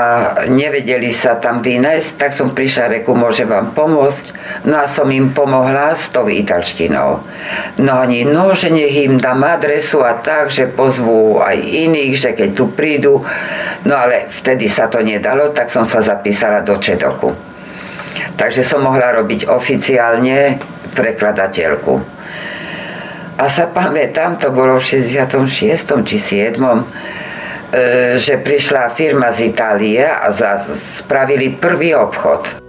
nevedeli 0.50 1.14
sa 1.14 1.38
tam 1.38 1.62
vynajsť, 1.62 2.10
tak 2.18 2.34
som 2.34 2.50
prišla, 2.50 2.98
reku, 2.98 3.14
môže 3.14 3.46
vám 3.46 3.78
pomôcť. 3.78 4.34
No 4.66 4.82
a 4.82 4.90
som 4.90 5.06
im 5.14 5.30
pomohla 5.30 5.94
s 5.94 6.10
tou 6.10 6.26
italštinou. 6.26 7.22
No 7.78 7.92
oni, 8.02 8.26
no, 8.26 8.58
že 8.58 8.74
nech 8.74 9.06
im 9.06 9.22
dám 9.22 9.46
adresu 9.46 10.02
a 10.02 10.18
tak, 10.18 10.50
že 10.50 10.66
pozvú 10.66 11.46
aj 11.46 11.62
iných, 11.62 12.14
že 12.18 12.30
keď 12.34 12.50
tu 12.58 12.74
prídu. 12.74 13.22
No 13.86 13.94
ale 13.94 14.26
vtedy 14.34 14.66
sa 14.66 14.90
to 14.90 14.98
nedalo, 15.06 15.54
tak 15.54 15.70
som 15.70 15.86
sa 15.86 16.02
zapísala 16.02 16.66
do 16.66 16.74
Čedoku. 16.82 17.47
Takže 18.38 18.62
som 18.62 18.86
mohla 18.86 19.18
robiť 19.18 19.50
oficiálne 19.50 20.62
prekladateľku. 20.94 21.94
A 23.38 23.46
sa 23.50 23.70
pamätám, 23.70 24.38
to 24.38 24.54
bolo 24.54 24.78
v 24.78 24.86
66. 25.06 26.06
či 26.06 26.18
7. 26.18 26.58
E, 27.68 28.16
že 28.18 28.40
prišla 28.40 28.94
firma 28.94 29.34
z 29.34 29.54
Itálie 29.54 30.02
a 30.02 30.30
spravili 30.70 31.54
prvý 31.54 31.94
obchod. 31.94 32.66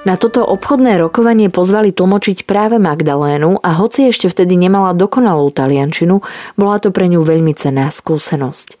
Na 0.00 0.18
toto 0.18 0.42
obchodné 0.42 0.98
rokovanie 0.98 1.46
pozvali 1.46 1.94
tlmočiť 1.94 2.42
práve 2.42 2.82
Magdalénu 2.82 3.62
a 3.62 3.70
hoci 3.78 4.10
ešte 4.10 4.26
vtedy 4.26 4.58
nemala 4.58 4.98
dokonalú 4.98 5.54
taliančinu, 5.54 6.18
bola 6.58 6.82
to 6.82 6.90
pre 6.90 7.06
ňu 7.06 7.22
veľmi 7.22 7.54
cenná 7.54 7.86
skúsenosť. 7.86 8.74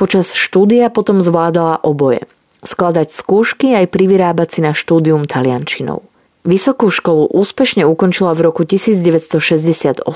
Počas 0.00 0.32
štúdia 0.32 0.88
potom 0.88 1.20
zvládala 1.20 1.84
oboje. 1.84 2.24
Skladať 2.64 3.12
skúšky 3.12 3.76
aj 3.76 3.92
privyrábať 3.92 4.48
si 4.48 4.60
na 4.64 4.72
štúdium 4.72 5.28
taliančinou. 5.28 6.09
Vysokú 6.40 6.88
školu 6.88 7.28
úspešne 7.36 7.84
ukončila 7.84 8.32
v 8.32 8.48
roku 8.48 8.64
1968, 8.64 10.08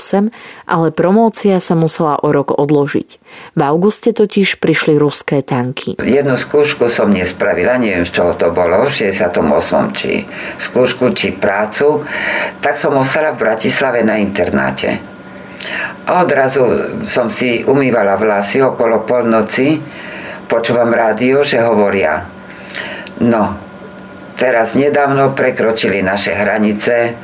ale 0.65 0.89
promócia 0.89 1.61
sa 1.61 1.77
musela 1.77 2.17
o 2.17 2.33
rok 2.33 2.57
odložiť. 2.57 3.09
V 3.53 3.61
auguste 3.61 4.17
totiž 4.17 4.57
prišli 4.57 4.97
ruské 4.97 5.45
tanky. 5.45 6.01
Jednu 6.01 6.41
skúšku 6.41 6.89
som 6.89 7.13
nespravila, 7.13 7.77
neviem 7.77 8.09
z 8.09 8.17
čoho 8.17 8.33
to 8.41 8.49
bolo, 8.57 8.89
v 8.89 9.13
68. 9.13 9.37
či 9.93 10.25
skúšku, 10.65 11.13
či 11.13 11.37
prácu, 11.37 12.09
tak 12.65 12.81
som 12.81 12.97
ostala 12.97 13.37
v 13.37 13.45
Bratislave 13.45 14.01
na 14.01 14.17
internáte. 14.17 14.97
A 16.09 16.25
odrazu 16.25 16.65
som 17.05 17.29
si 17.29 17.69
umývala 17.69 18.17
vlasy 18.17 18.65
okolo 18.65 19.05
polnoci, 19.05 19.77
počúvam 20.49 20.89
rádio, 20.89 21.45
že 21.45 21.61
hovoria, 21.61 22.25
no, 23.21 23.61
teraz 24.35 24.75
nedávno 24.75 25.33
prekročili 25.33 26.03
naše 26.03 26.35
hranice 26.35 27.15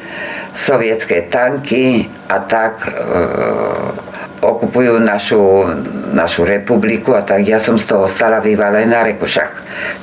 sovietské 0.55 1.31
tanky 1.31 2.11
a 2.27 2.37
tak 2.43 2.87
e, 2.87 2.91
okupujú 4.41 4.99
našu, 4.99 5.69
našu 6.11 6.43
republiku 6.49 7.15
a 7.15 7.23
tak 7.23 7.47
ja 7.47 7.61
som 7.61 7.79
z 7.79 7.87
toho 7.87 8.07
stala 8.11 8.41
vyvalená, 8.43 9.05
reku 9.07 9.29
však 9.29 9.51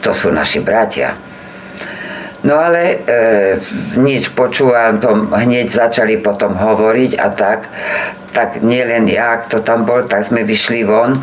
to 0.06 0.14
sú 0.14 0.32
naši 0.32 0.64
bratia. 0.64 1.18
No 2.48 2.56
ale 2.64 3.04
e, 3.04 3.20
nič 4.00 4.32
počúvam, 4.32 5.04
to 5.04 5.28
hneď 5.36 5.68
začali 5.68 6.16
potom 6.24 6.56
hovoriť 6.56 7.20
a 7.20 7.28
tak, 7.36 7.68
tak 8.32 8.64
nielen 8.64 9.12
ja, 9.12 9.44
kto 9.44 9.60
tam 9.68 9.84
bol, 9.84 10.08
tak 10.08 10.24
sme 10.24 10.48
vyšli 10.48 10.88
von. 10.88 11.20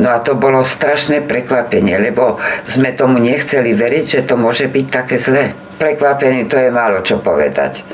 No 0.00 0.08
a 0.08 0.24
to 0.24 0.32
bolo 0.32 0.64
strašné 0.64 1.28
prekvapenie, 1.28 2.00
lebo 2.00 2.40
sme 2.64 2.96
tomu 2.96 3.20
nechceli 3.20 3.76
veriť, 3.76 4.04
že 4.08 4.20
to 4.24 4.40
môže 4.40 4.72
byť 4.72 4.86
také 4.88 5.20
zlé. 5.20 5.52
Prekvapenie 5.76 6.48
to 6.48 6.56
je 6.56 6.72
málo 6.72 7.04
čo 7.04 7.20
povedať. 7.20 7.84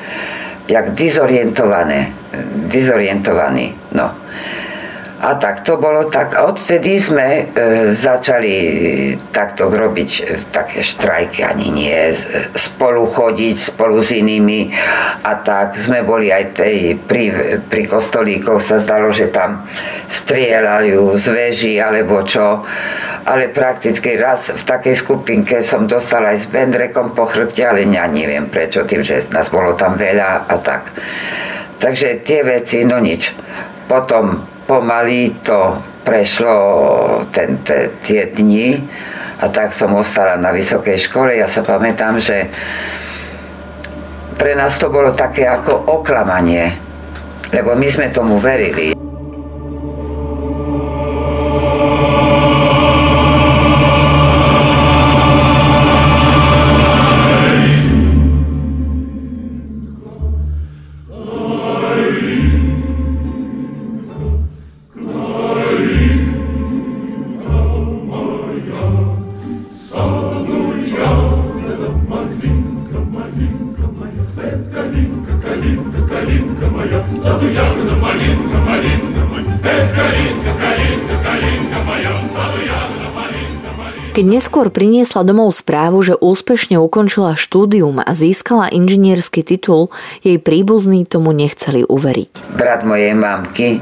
Jak 0.71 0.95
dizorientované, 0.95 2.14
dizorientovaný, 2.71 3.75
no. 3.91 4.28
A 5.18 5.35
tak 5.35 5.66
to 5.66 5.74
bolo 5.74 6.07
tak. 6.07 6.38
A 6.38 6.46
odtedy 6.46 7.02
sme 7.02 7.42
e, 7.42 7.90
začali 7.90 8.54
takto 9.35 9.66
robiť 9.66 10.11
e, 10.14 10.22
také 10.54 10.87
štrajky, 10.87 11.42
ani 11.42 11.74
nie, 11.74 12.14
spolu 12.54 13.02
chodiť, 13.02 13.57
spolu 13.74 13.98
s 13.98 14.14
inými. 14.14 14.70
A 15.26 15.42
tak 15.42 15.74
sme 15.74 16.07
boli 16.07 16.31
aj 16.31 16.54
tej, 16.54 16.94
pri, 17.02 17.59
pri 17.66 17.90
kostolíkoch 17.90 18.62
sa 18.62 18.78
zdalo, 18.78 19.11
že 19.11 19.35
tam 19.35 19.66
strieľali 20.07 20.94
z 21.18 21.26
veží 21.35 21.74
alebo 21.83 22.22
čo. 22.22 22.62
Ale 23.26 23.50
prakticky 23.50 24.14
raz 24.14 24.54
v 24.54 24.62
takej 24.62 25.02
skupinke 25.02 25.66
som 25.66 25.90
dostal 25.90 26.22
aj 26.31 26.46
s 26.46 26.46
Bendrekom 26.46 27.11
po 27.18 27.26
chrbte, 27.26 27.66
ale 27.66 27.83
ja 27.90 28.07
neviem 28.07 28.46
prečo, 28.46 28.87
tým, 28.87 29.02
že 29.02 29.26
nás 29.35 29.50
bolo 29.50 29.74
tam 29.74 29.98
veľa 29.98 30.46
a 30.46 30.54
tak. 30.62 30.94
Takže 31.83 32.22
tie 32.22 32.46
veci, 32.46 32.87
no 32.87 33.02
nič. 33.02 33.35
Potom 33.90 34.58
pomaly 34.68 35.33
to 35.40 35.81
prešlo 36.04 36.54
ten, 37.33 37.57
te, 37.64 37.88
tie 38.04 38.28
dni 38.28 38.76
a 39.40 39.48
tak 39.48 39.72
som 39.72 39.96
ostala 39.96 40.37
na 40.37 40.52
vysokej 40.52 41.00
škole. 41.09 41.40
Ja 41.40 41.48
sa 41.48 41.64
pamätám, 41.64 42.20
že 42.20 42.52
pre 44.37 44.52
nás 44.52 44.76
to 44.76 44.92
bolo 44.92 45.16
také 45.16 45.48
ako 45.48 45.88
oklamanie, 46.04 46.76
lebo 47.48 47.72
my 47.72 47.88
sme 47.88 48.12
tomu 48.12 48.37
verili. 48.37 48.98
Priniesla 84.99 85.23
domov 85.23 85.55
správu, 85.55 86.03
že 86.03 86.19
úspešne 86.19 86.75
ukončila 86.83 87.39
štúdium 87.39 88.03
a 88.03 88.11
získala 88.19 88.67
inžinierský 88.67 89.47
titul, 89.47 89.95
jej 90.27 90.43
príbuzní 90.43 91.07
tomu 91.07 91.31
nechceli 91.31 91.87
uveriť. 91.87 92.51
Brat 92.59 92.83
mojej 92.83 93.15
mamky 93.15 93.79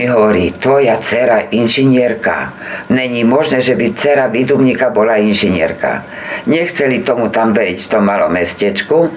mi 0.00 0.08
hovorí, 0.08 0.56
tvoja 0.56 0.96
dcera 0.96 1.52
inžinierka. 1.52 2.56
Není 2.88 3.28
možné, 3.28 3.60
že 3.60 3.76
by 3.76 3.92
dcera 4.00 4.32
výdumníka 4.32 4.88
bola 4.88 5.20
inžinierka. 5.20 6.08
Nechceli 6.48 7.04
tomu 7.04 7.28
tam 7.28 7.52
veriť 7.52 7.76
v 7.76 7.90
tom 7.92 8.08
malom 8.08 8.32
mestečku, 8.32 9.12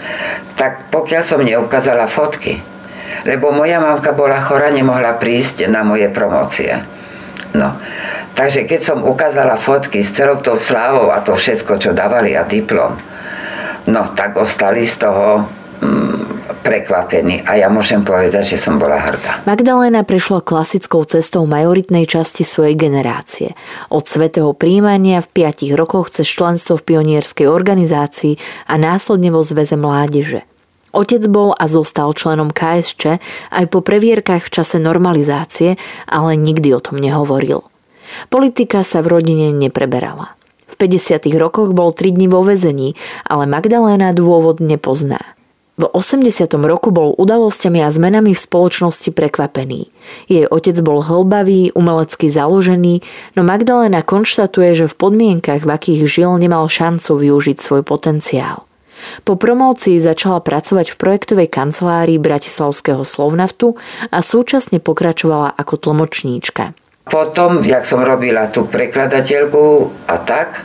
tak 0.59 0.91
pokiaľ 0.91 1.23
som 1.23 1.39
neukázala 1.39 2.11
fotky, 2.11 2.59
lebo 3.23 3.55
moja 3.55 3.79
mamka 3.79 4.11
bola 4.11 4.43
chora, 4.43 4.75
nemohla 4.75 5.15
prísť 5.15 5.71
na 5.71 5.87
moje 5.87 6.11
promócie. 6.11 6.83
No. 7.55 7.79
Takže 8.39 8.63
keď 8.63 8.79
som 8.79 9.03
ukázala 9.03 9.59
fotky 9.59 9.99
s 9.99 10.15
celou 10.15 10.39
tou 10.39 10.55
slávou 10.55 11.11
a 11.11 11.19
to 11.19 11.35
všetko, 11.35 11.75
čo 11.75 11.91
dávali 11.91 12.39
a 12.39 12.47
diplom, 12.47 12.95
no 13.91 14.01
tak 14.15 14.39
ostali 14.39 14.87
z 14.87 14.95
toho 14.95 15.43
mm, 15.83 16.55
prekvapený 16.63 17.43
a 17.43 17.59
ja 17.59 17.67
môžem 17.67 17.99
povedať, 17.99 18.55
že 18.55 18.63
som 18.63 18.79
bola 18.79 18.95
hrdá. 18.95 19.43
Magdalena 19.43 20.07
prešla 20.07 20.39
klasickou 20.39 21.03
cestou 21.03 21.43
majoritnej 21.51 22.07
časti 22.07 22.47
svojej 22.47 22.79
generácie. 22.79 23.59
Od 23.91 24.07
svetého 24.07 24.55
príjmania 24.55 25.19
v 25.19 25.51
5 25.51 25.75
rokoch 25.75 26.07
cez 26.07 26.23
členstvo 26.23 26.79
v 26.79 26.95
pionierskej 26.95 27.43
organizácii 27.43 28.39
a 28.71 28.79
následne 28.79 29.35
vo 29.35 29.43
Zväze 29.43 29.75
mládeže. 29.75 30.47
Otec 30.95 31.27
bol 31.27 31.51
a 31.59 31.67
zostal 31.67 32.15
členom 32.15 32.55
KSČ 32.55 33.19
aj 33.51 33.65
po 33.67 33.83
previerkach 33.83 34.47
v 34.47 34.53
čase 34.63 34.79
normalizácie, 34.79 35.75
ale 36.07 36.39
nikdy 36.39 36.71
o 36.71 36.79
tom 36.79 37.03
nehovoril. 37.03 37.68
Politika 38.27 38.83
sa 38.85 39.01
v 39.01 39.19
rodine 39.19 39.53
nepreberala. 39.55 40.35
V 40.69 40.75
50. 40.77 41.25
rokoch 41.35 41.73
bol 41.73 41.91
3 41.91 42.15
dní 42.15 42.27
vo 42.29 42.45
vezení, 42.45 42.93
ale 43.25 43.49
Magdaléna 43.49 44.13
dôvod 44.13 44.61
nepozná. 44.61 45.35
V 45.79 45.87
80. 45.87 46.51
roku 46.59 46.91
bol 46.91 47.15
udalosťami 47.15 47.79
a 47.79 47.87
zmenami 47.87 48.35
v 48.35 48.43
spoločnosti 48.43 49.15
prekvapený. 49.15 49.87
Jej 50.27 50.43
otec 50.51 50.75
bol 50.83 50.99
hlbavý, 50.99 51.71
umelecky 51.71 52.27
založený, 52.27 52.99
no 53.39 53.47
Magdalena 53.47 54.03
konštatuje, 54.03 54.75
že 54.75 54.91
v 54.91 54.99
podmienkach, 54.99 55.63
v 55.63 55.71
akých 55.71 56.03
žil, 56.03 56.35
nemal 56.35 56.67
šancu 56.67 57.23
využiť 57.23 57.63
svoj 57.63 57.87
potenciál. 57.87 58.67
Po 59.23 59.39
promócii 59.39 60.03
začala 60.03 60.43
pracovať 60.43 60.91
v 60.91 60.99
projektovej 60.99 61.47
kancelárii 61.47 62.19
Bratislavského 62.19 63.07
Slovnaftu 63.07 63.79
a 64.11 64.19
súčasne 64.19 64.83
pokračovala 64.83 65.55
ako 65.55 65.79
tlmočníčka. 65.79 66.75
Potom, 67.09 67.65
jak 67.65 67.83
som 67.89 68.05
robila 68.05 68.47
tú 68.53 68.69
prekladateľku 68.69 69.89
a 70.05 70.15
tak, 70.21 70.61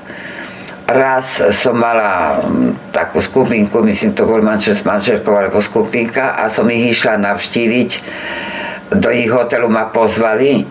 raz 0.84 1.40
som 1.56 1.80
mala 1.80 2.44
mm, 2.44 2.92
takú 2.92 3.24
skupinku, 3.24 3.80
myslím, 3.80 4.12
to 4.12 4.28
bol 4.28 4.44
manžel 4.44 4.76
s 4.76 4.84
manželkou 4.84 5.32
alebo 5.32 5.64
skupinka 5.64 6.36
a 6.36 6.52
som 6.52 6.68
ich 6.68 6.92
išla 6.92 7.16
navštíviť. 7.16 7.90
Do 9.00 9.08
ich 9.08 9.32
hotelu 9.32 9.66
ma 9.72 9.88
pozvali 9.88 10.68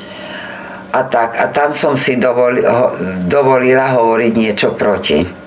a 0.93 1.01
tak. 1.09 1.33
A 1.41 1.49
tam 1.49 1.73
som 1.73 1.97
si 1.97 2.21
dovolila, 2.21 2.93
dovolila 3.25 3.97
hovoriť 3.97 4.33
niečo 4.37 4.77
proti 4.77 5.43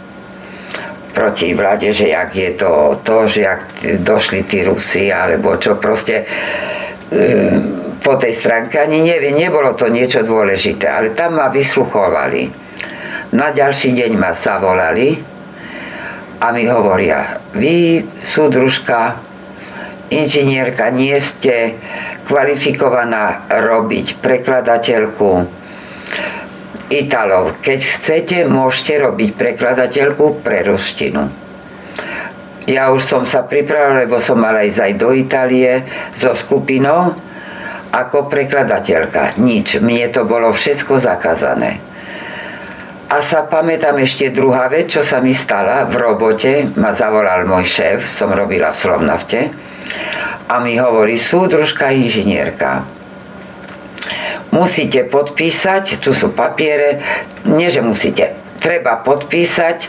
proti 1.17 1.57
vláde, 1.57 1.97
že 1.97 2.13
jak 2.13 2.37
je 2.37 2.51
to, 2.61 3.01
to 3.01 3.25
že 3.25 3.41
jak 3.41 3.65
došli 4.05 4.45
tí 4.45 4.61
Rusi, 4.69 5.09
alebo 5.09 5.57
čo 5.57 5.81
proste 5.81 6.29
e, 7.09 7.27
po 8.07 8.15
tej 8.15 8.39
stránke, 8.39 8.79
ani 8.79 9.03
neviem, 9.03 9.35
nebolo 9.35 9.75
to 9.75 9.91
niečo 9.91 10.23
dôležité, 10.23 10.87
ale 10.87 11.11
tam 11.19 11.43
ma 11.43 11.51
vysluchovali. 11.51 12.47
Na 13.35 13.51
ďalší 13.51 13.99
deň 13.99 14.15
ma 14.15 14.31
zavolali 14.31 15.19
a 16.39 16.55
mi 16.55 16.71
hovoria, 16.71 17.43
vy, 17.51 18.07
súdružka, 18.23 19.19
inžinierka, 20.15 20.95
nie 20.95 21.19
ste 21.19 21.75
kvalifikovaná 22.31 23.51
robiť 23.51 24.23
prekladateľku 24.23 25.51
Italov. 26.87 27.59
Keď 27.59 27.81
chcete, 27.83 28.39
môžete 28.47 29.03
robiť 29.03 29.35
prekladateľku 29.35 30.47
pre 30.47 30.63
ruštinu. 30.63 31.27
Ja 32.71 32.95
už 32.95 33.03
som 33.03 33.27
sa 33.27 33.43
pripravil, 33.43 34.07
lebo 34.07 34.23
som 34.23 34.39
mala 34.39 34.63
ísť 34.63 34.79
aj 34.79 34.93
do 34.95 35.11
Itálie 35.11 35.83
so 36.15 36.31
skupinou 36.39 37.26
ako 37.97 38.29
prekladateľka. 38.29 39.41
Nič. 39.41 39.81
Mne 39.81 40.13
to 40.13 40.29
bolo 40.29 40.53
všetko 40.53 41.01
zakázané. 41.01 41.81
A 43.07 43.23
sa 43.23 43.47
pamätám 43.47 43.97
ešte 44.03 44.35
druhá 44.35 44.67
vec, 44.67 44.91
čo 44.91 45.01
sa 45.01 45.23
mi 45.23 45.33
stala 45.33 45.87
v 45.87 45.95
robote. 45.97 46.69
Ma 46.77 46.91
zavolal 46.93 47.47
môj 47.47 47.65
šéf, 47.65 47.99
som 48.05 48.35
robila 48.35 48.75
v 48.75 48.81
Slovnafte. 48.83 49.39
A 50.51 50.61
mi 50.61 50.77
hovorí, 50.77 51.17
súdružka 51.17 51.95
inžinierka 51.95 52.97
musíte 54.57 55.05
podpísať, 55.05 56.01
tu 56.01 56.17
sú 56.17 56.33
papiere, 56.33 57.03
nie 57.45 57.69
že 57.69 57.83
musíte, 57.83 58.33
treba 58.67 58.99
podpísať 58.99 59.79
e, 59.79 59.89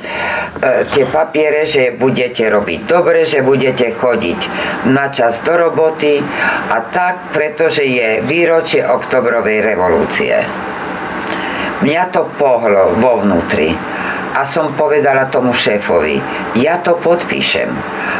tie 0.93 1.05
papiere, 1.09 1.65
že 1.65 1.97
budete 1.97 2.45
robiť 2.45 2.85
dobre, 2.85 3.25
že 3.25 3.41
budete 3.41 3.89
chodiť 3.89 4.39
na 4.93 5.09
čas 5.09 5.41
do 5.41 5.57
roboty 5.57 6.21
a 6.69 6.77
tak, 6.93 7.33
pretože 7.33 7.81
je 7.81 8.21
výročie 8.21 8.85
oktobrovej 8.85 9.65
revolúcie. 9.65 10.45
Mňa 11.81 12.03
to 12.13 12.29
pohlo 12.37 12.93
vo 13.01 13.25
vnútri 13.25 13.73
a 14.37 14.45
som 14.45 14.77
povedala 14.77 15.33
tomu 15.33 15.57
šéfovi, 15.57 16.21
ja 16.61 16.77
to 16.77 17.01
podpíšem, 17.01 17.73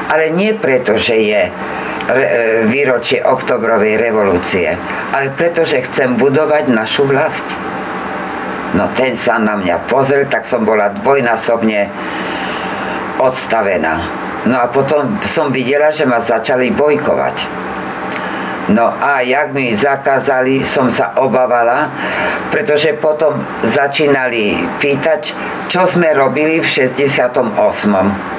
ale 0.10 0.34
nie 0.34 0.58
preto, 0.58 0.98
že 0.98 1.16
je 1.22 1.42
E, 2.08 2.64
výročie 2.72 3.20
oktobrovej 3.20 4.00
revolúcie, 4.00 4.80
ale 5.12 5.28
pretože 5.36 5.84
chcem 5.92 6.16
budovať 6.16 6.72
našu 6.72 7.04
vlast. 7.04 7.44
No 8.78 8.86
ten 8.94 9.18
sa 9.18 9.42
na 9.42 9.58
mňa 9.58 9.90
pozrel, 9.90 10.30
tak 10.30 10.46
som 10.46 10.62
bola 10.62 10.94
dvojnásobne 10.94 11.90
odstavená. 13.18 14.06
No 14.46 14.62
a 14.62 14.70
potom 14.70 15.18
som 15.26 15.50
videla, 15.50 15.90
že 15.90 16.06
ma 16.06 16.22
začali 16.22 16.70
bojkovať. 16.70 17.66
No 18.70 18.94
a 18.94 19.26
jak 19.26 19.56
mi 19.56 19.74
zakázali, 19.74 20.62
som 20.62 20.94
sa 20.94 21.18
obávala, 21.18 21.90
pretože 22.54 22.94
potom 23.02 23.42
začínali 23.66 24.62
pýtať, 24.78 25.34
čo 25.72 25.88
sme 25.90 26.14
robili 26.14 26.62
v 26.62 26.68
68 26.68 28.38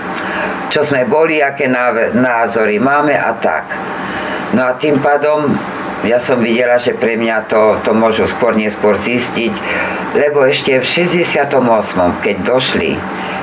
čo 0.68 0.84
sme 0.84 1.08
boli, 1.08 1.40
aké 1.40 1.64
názory 2.12 2.76
máme 2.76 3.16
a 3.16 3.32
tak. 3.40 3.72
No 4.52 4.68
a 4.68 4.76
tým 4.76 5.00
pádom 5.00 5.48
ja 6.06 6.22
som 6.22 6.38
videla, 6.38 6.78
že 6.78 6.94
pre 6.94 7.18
mňa 7.18 7.50
to, 7.50 7.82
to 7.82 7.90
môžu 7.90 8.30
skôr 8.30 8.54
neskôr 8.54 8.94
zistiť, 8.94 9.54
lebo 10.14 10.46
ešte 10.46 10.78
v 10.78 10.86
68. 10.86 11.58
keď 12.22 12.36
došli 12.46 12.94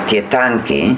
tie 0.07 0.21
tanky, 0.29 0.95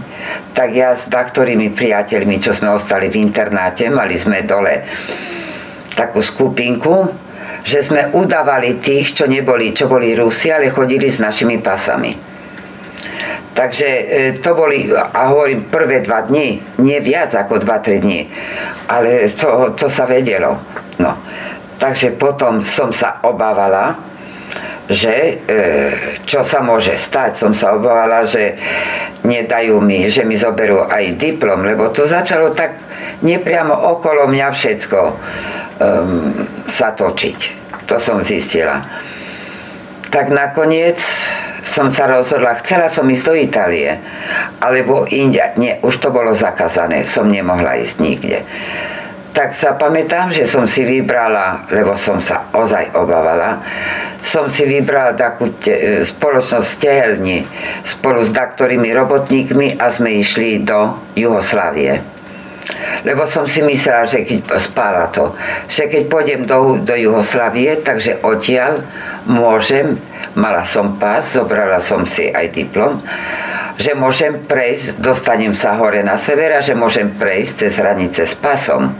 tak 0.53 0.75
ja 0.75 0.93
s 0.93 1.07
ktorými 1.09 1.73
priateľmi, 1.73 2.37
čo 2.37 2.53
sme 2.53 2.75
ostali 2.75 3.09
v 3.09 3.23
internáte, 3.23 3.89
mali 3.89 4.19
sme 4.19 4.45
dole 4.45 4.85
takú 5.97 6.21
skupinku, 6.21 7.09
že 7.65 7.81
sme 7.81 8.13
udávali 8.13 8.77
tých, 8.77 9.17
čo 9.17 9.25
neboli, 9.25 9.73
čo 9.73 9.89
boli 9.89 10.13
Rusi, 10.13 10.53
ale 10.53 10.69
chodili 10.69 11.09
s 11.09 11.17
našimi 11.17 11.57
pasami. 11.57 12.13
Takže 13.57 13.87
e, 13.89 14.03
to 14.37 14.53
boli, 14.53 14.93
a 14.93 15.33
hovorím, 15.33 15.65
prvé 15.65 16.05
dva 16.05 16.21
dni, 16.21 16.61
nie 16.85 16.99
viac 17.01 17.33
ako 17.33 17.57
dva, 17.65 17.81
tri 17.81 17.97
dni, 17.97 18.29
ale 18.85 19.25
to, 19.33 19.73
to 19.73 19.89
sa 19.89 20.05
vedelo. 20.05 20.53
No. 21.01 21.17
Takže 21.77 22.17
potom 22.17 22.65
som 22.65 22.89
sa 22.89 23.21
obávala, 23.21 23.93
že 24.87 25.13
e, 25.13 25.33
čo 26.23 26.41
sa 26.41 26.63
môže 26.63 26.95
stať, 26.95 27.37
som 27.37 27.51
sa 27.51 27.75
obávala, 27.75 28.23
že 28.23 28.55
nedajú 29.27 29.83
mi, 29.83 30.07
že 30.07 30.23
mi 30.23 30.39
zoberú 30.39 30.87
aj 30.87 31.19
diplom, 31.19 31.67
lebo 31.67 31.91
to 31.91 32.07
začalo 32.07 32.49
tak 32.55 32.79
nepriamo 33.21 33.73
okolo 33.73 34.29
mňa 34.29 34.47
všetko 34.53 34.99
um, 35.03 35.17
sa 36.69 36.93
točiť. 36.93 37.39
To 37.87 37.95
som 37.97 38.23
zistila. 38.23 38.83
Tak 40.07 40.31
nakoniec 40.31 40.99
som 41.67 41.91
sa 41.91 42.07
rozhodla, 42.07 42.55
chcela 42.63 42.87
som 42.87 43.03
ísť 43.03 43.25
do 43.27 43.33
Itálie, 43.35 43.99
alebo 44.63 45.03
India. 45.11 45.51
Nie, 45.59 45.83
už 45.83 45.99
to 45.99 46.09
bolo 46.15 46.31
zakázané, 46.31 47.03
som 47.03 47.27
nemohla 47.27 47.75
ísť 47.83 47.97
nikde. 47.99 48.39
Tak 49.37 49.53
sa 49.53 49.77
pamätám, 49.77 50.33
že 50.33 50.49
som 50.49 50.65
si 50.65 50.81
vybrala, 50.81 51.69
lebo 51.69 51.93
som 51.93 52.17
sa 52.17 52.49
ozaj 52.57 52.89
obávala, 52.97 53.61
som 54.17 54.49
si 54.49 54.65
vybrala 54.65 55.13
takú 55.13 55.53
te, 55.61 56.01
spoločnosť 56.01 56.71
tehelní 56.81 57.45
spolu 57.85 58.25
s 58.25 58.33
daktorými 58.33 58.89
robotníkmi 58.97 59.77
a 59.77 59.93
sme 59.93 60.25
išli 60.25 60.65
do 60.65 60.97
Juhoslávie. 61.13 62.01
Lebo 63.05 63.29
som 63.29 63.45
si 63.45 63.61
myslela, 63.61 64.09
že 64.09 64.25
keď 64.25 64.57
spála 64.57 65.05
to, 65.13 65.37
že 65.69 65.85
keď 65.85 66.09
pôjdem 66.09 66.41
do, 66.49 66.81
do 66.81 66.97
Juhoslávie, 66.97 67.85
takže 67.85 68.17
odtiaľ 68.25 68.81
môžem 69.29 70.01
mala 70.33 70.65
som 70.65 70.97
pás, 70.97 71.37
zobrala 71.37 71.77
som 71.77 72.09
si 72.09 72.33
aj 72.33 72.57
diplom, 72.57 72.97
že 73.77 73.93
môžem 73.93 74.41
prejsť, 74.43 74.97
dostanem 74.97 75.53
sa 75.53 75.77
hore 75.77 76.01
na 76.01 76.17
sever 76.17 76.53
a 76.53 76.65
že 76.65 76.73
môžem 76.73 77.13
prejsť 77.13 77.53
cez 77.65 77.73
hranice 77.77 78.25
s 78.25 78.33
pasom. 78.33 78.93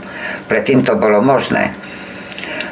Predtým 0.46 0.86
to 0.86 0.94
bolo 0.94 1.18
možné. 1.18 1.74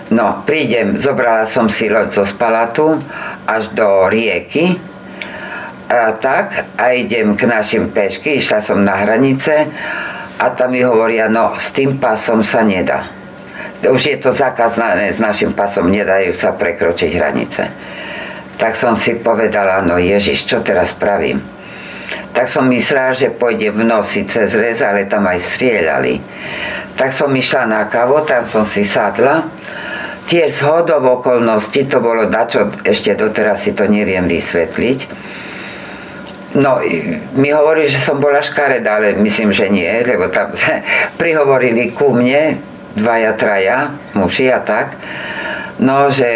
No, 0.08 0.46
prídem, 0.46 0.94
zobrala 0.94 1.50
som 1.50 1.66
si 1.66 1.90
loď 1.90 2.14
zo 2.14 2.24
Spalatu 2.24 2.94
až 3.42 3.74
do 3.74 4.06
rieky, 4.06 4.78
a 5.86 6.14
tak, 6.18 6.66
a 6.78 6.94
idem 6.98 7.38
k 7.38 7.46
našim 7.46 7.90
pešky, 7.94 8.42
išla 8.42 8.58
som 8.58 8.82
na 8.82 8.98
hranice 8.98 9.70
a 10.38 10.50
tam 10.50 10.74
mi 10.74 10.82
hovoria, 10.82 11.30
no 11.30 11.54
s 11.54 11.70
tým 11.70 12.02
pasom 12.02 12.42
sa 12.42 12.66
nedá. 12.66 13.06
Už 13.86 14.02
je 14.02 14.18
to 14.18 14.34
zakázané 14.34 15.14
s 15.14 15.22
našim 15.22 15.54
pasom, 15.54 15.86
nedajú 15.86 16.34
sa 16.34 16.50
prekročiť 16.54 17.10
hranice 17.14 17.62
tak 18.56 18.72
som 18.76 18.96
si 18.96 19.20
povedala, 19.20 19.84
no 19.84 20.00
Ježiš, 20.00 20.48
čo 20.48 20.64
teraz 20.64 20.96
spravím? 20.96 21.55
Tak 22.30 22.46
som 22.46 22.68
myslela, 22.70 23.16
že 23.16 23.34
pôjde 23.34 23.72
v 23.74 23.82
noci 23.82 24.28
cez 24.28 24.54
les, 24.54 24.78
ale 24.78 25.10
tam 25.10 25.26
aj 25.26 25.40
strieľali. 25.42 26.20
Tak 26.96 27.10
som 27.12 27.32
išla 27.32 27.66
na 27.66 27.82
kavo, 27.88 28.22
tam 28.22 28.46
som 28.46 28.62
si 28.62 28.86
sadla. 28.86 29.48
Tiež 30.26 30.58
z 30.58 30.60
hodov 30.66 31.06
okolností, 31.22 31.86
to 31.86 32.02
bolo 32.02 32.26
dačo, 32.26 32.66
ešte 32.82 33.14
doteraz 33.14 33.62
si 33.62 33.72
to 33.74 33.86
neviem 33.86 34.26
vysvetliť. 34.26 34.98
No, 36.56 36.80
mi 37.36 37.52
hovorí, 37.52 37.84
že 37.86 38.00
som 38.00 38.16
bola 38.16 38.40
škareda, 38.40 38.96
ale 38.96 39.08
myslím, 39.20 39.52
že 39.52 39.68
nie, 39.68 39.90
lebo 40.02 40.32
tam 40.32 40.50
prihovorili 41.20 41.92
ku 41.92 42.10
mne, 42.16 42.58
dvaja, 42.96 43.32
traja, 43.36 43.92
muži 44.16 44.48
a 44.50 44.62
tak 44.64 44.96
no, 45.78 46.08
že 46.08 46.28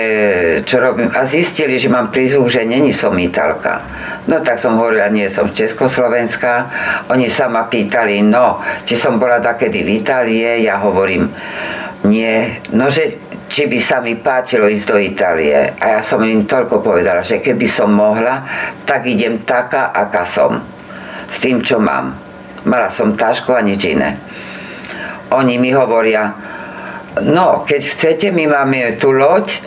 čo 0.64 0.80
robím. 0.80 1.08
A 1.12 1.24
zistili, 1.24 1.80
že 1.80 1.88
mám 1.88 2.12
prízvuk, 2.12 2.52
že 2.52 2.64
není 2.64 2.92
som 2.92 3.16
Italka. 3.16 3.80
No 4.28 4.36
tak 4.44 4.60
som 4.60 4.76
hovorila, 4.76 5.08
nie 5.08 5.32
som 5.32 5.48
Československá. 5.48 6.68
Oni 7.08 7.32
sa 7.32 7.48
ma 7.48 7.64
pýtali, 7.64 8.20
no, 8.20 8.60
či 8.84 8.98
som 8.98 9.16
bola 9.16 9.40
takedy 9.40 9.80
v 9.80 10.04
Itálie. 10.04 10.60
Ja 10.60 10.76
hovorím, 10.84 11.32
nie. 12.04 12.60
No, 12.76 12.92
že 12.92 13.16
či 13.48 13.66
by 13.66 13.78
sa 13.80 14.04
mi 14.04 14.20
páčilo 14.20 14.68
ísť 14.68 14.86
do 14.86 14.96
Itálie. 15.00 15.72
A 15.80 15.98
ja 15.98 16.00
som 16.04 16.20
im 16.20 16.44
toľko 16.44 16.84
povedala, 16.84 17.24
že 17.24 17.40
keby 17.40 17.66
som 17.66 17.90
mohla, 17.90 18.44
tak 18.84 19.08
idem 19.08 19.40
taká, 19.42 19.90
aká 19.96 20.28
som. 20.28 20.60
S 21.30 21.40
tým, 21.40 21.64
čo 21.64 21.80
mám. 21.80 22.12
Mala 22.68 22.92
som 22.92 23.16
tašku 23.16 23.56
a 23.56 23.64
nič 23.64 23.88
iné. 23.88 24.20
Oni 25.32 25.56
mi 25.56 25.72
hovoria, 25.72 26.36
No, 27.10 27.66
keď 27.66 27.82
chcete, 27.90 28.26
my 28.30 28.46
máme 28.46 28.94
tú 28.94 29.10
loď 29.10 29.58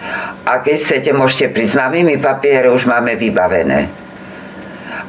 a 0.47 0.63
keď 0.63 0.75
chcete, 0.79 1.09
môžete 1.11 1.51
prísť 1.51 1.75
nami, 1.75 1.99
my 2.07 2.15
papiere 2.15 2.71
už 2.71 2.87
máme 2.87 3.19
vybavené. 3.19 4.02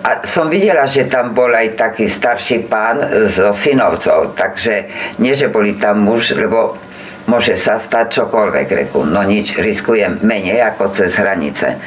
A 0.05 0.21
som 0.29 0.53
videla, 0.53 0.85
že 0.85 1.09
tam 1.09 1.33
bol 1.33 1.49
aj 1.49 1.81
taký 1.81 2.13
starší 2.13 2.69
pán 2.69 3.01
so 3.33 3.57
synovcov, 3.57 4.37
takže 4.37 4.85
nie, 5.17 5.33
že 5.33 5.49
boli 5.49 5.81
tam 5.81 6.05
muž, 6.05 6.37
lebo 6.37 6.77
môže 7.25 7.57
sa 7.57 7.81
stať 7.81 8.21
čokoľvek, 8.21 8.69
reku, 8.85 9.01
no 9.09 9.25
nič, 9.25 9.57
riskujem 9.57 10.21
menej 10.21 10.61
ako 10.61 10.93
cez 10.93 11.17
hranice. 11.17 11.81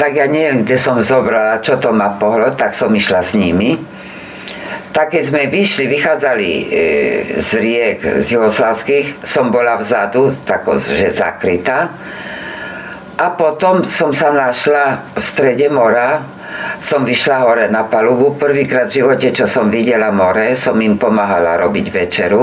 Tak 0.00 0.16
ja 0.16 0.24
neviem, 0.24 0.64
kde 0.64 0.80
som 0.80 0.96
zobrala, 1.04 1.60
čo 1.60 1.76
to 1.76 1.92
ma 1.92 2.16
pohlo, 2.16 2.48
tak 2.56 2.72
som 2.72 2.88
išla 2.88 3.20
s 3.20 3.36
nimi 3.36 3.76
tak 4.98 5.14
keď 5.14 5.24
sme 5.30 5.42
vyšli, 5.46 5.84
vychádzali 5.86 6.50
e, 6.50 6.64
z 7.38 7.50
riek, 7.62 7.98
z 8.18 8.34
juhoslavských, 8.34 9.22
som 9.22 9.52
bola 9.52 9.78
vzadu, 9.78 10.34
tako, 10.42 10.74
že 10.80 11.14
zakrytá. 11.14 11.94
A 13.14 13.26
potom 13.34 13.86
som 13.86 14.10
sa 14.10 14.34
našla 14.34 15.14
v 15.14 15.22
strede 15.22 15.70
mora, 15.70 16.26
som 16.82 17.04
vyšla 17.04 17.36
hore 17.44 17.66
na 17.70 17.84
palubu. 17.84 18.34
Prvýkrát 18.34 18.88
v 18.90 19.02
živote, 19.02 19.30
čo 19.34 19.46
som 19.46 19.70
videla 19.70 20.10
more, 20.10 20.56
som 20.58 20.78
im 20.80 20.98
pomáhala 20.98 21.58
robiť 21.60 21.86
večeru. 21.90 22.42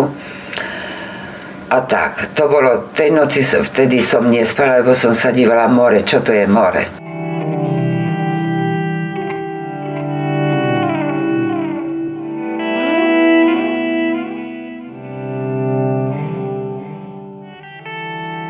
A 1.65 1.77
tak, 1.81 2.31
to 2.37 2.45
bolo, 2.45 2.93
tej 2.93 3.09
noci, 3.09 3.41
vtedy 3.41 3.99
som 3.99 4.29
nespala, 4.29 4.85
lebo 4.85 4.93
som 4.93 5.17
sa 5.17 5.33
dívala 5.33 5.65
more, 5.65 6.05
čo 6.05 6.21
to 6.21 6.29
je 6.29 6.45
more. 6.45 7.05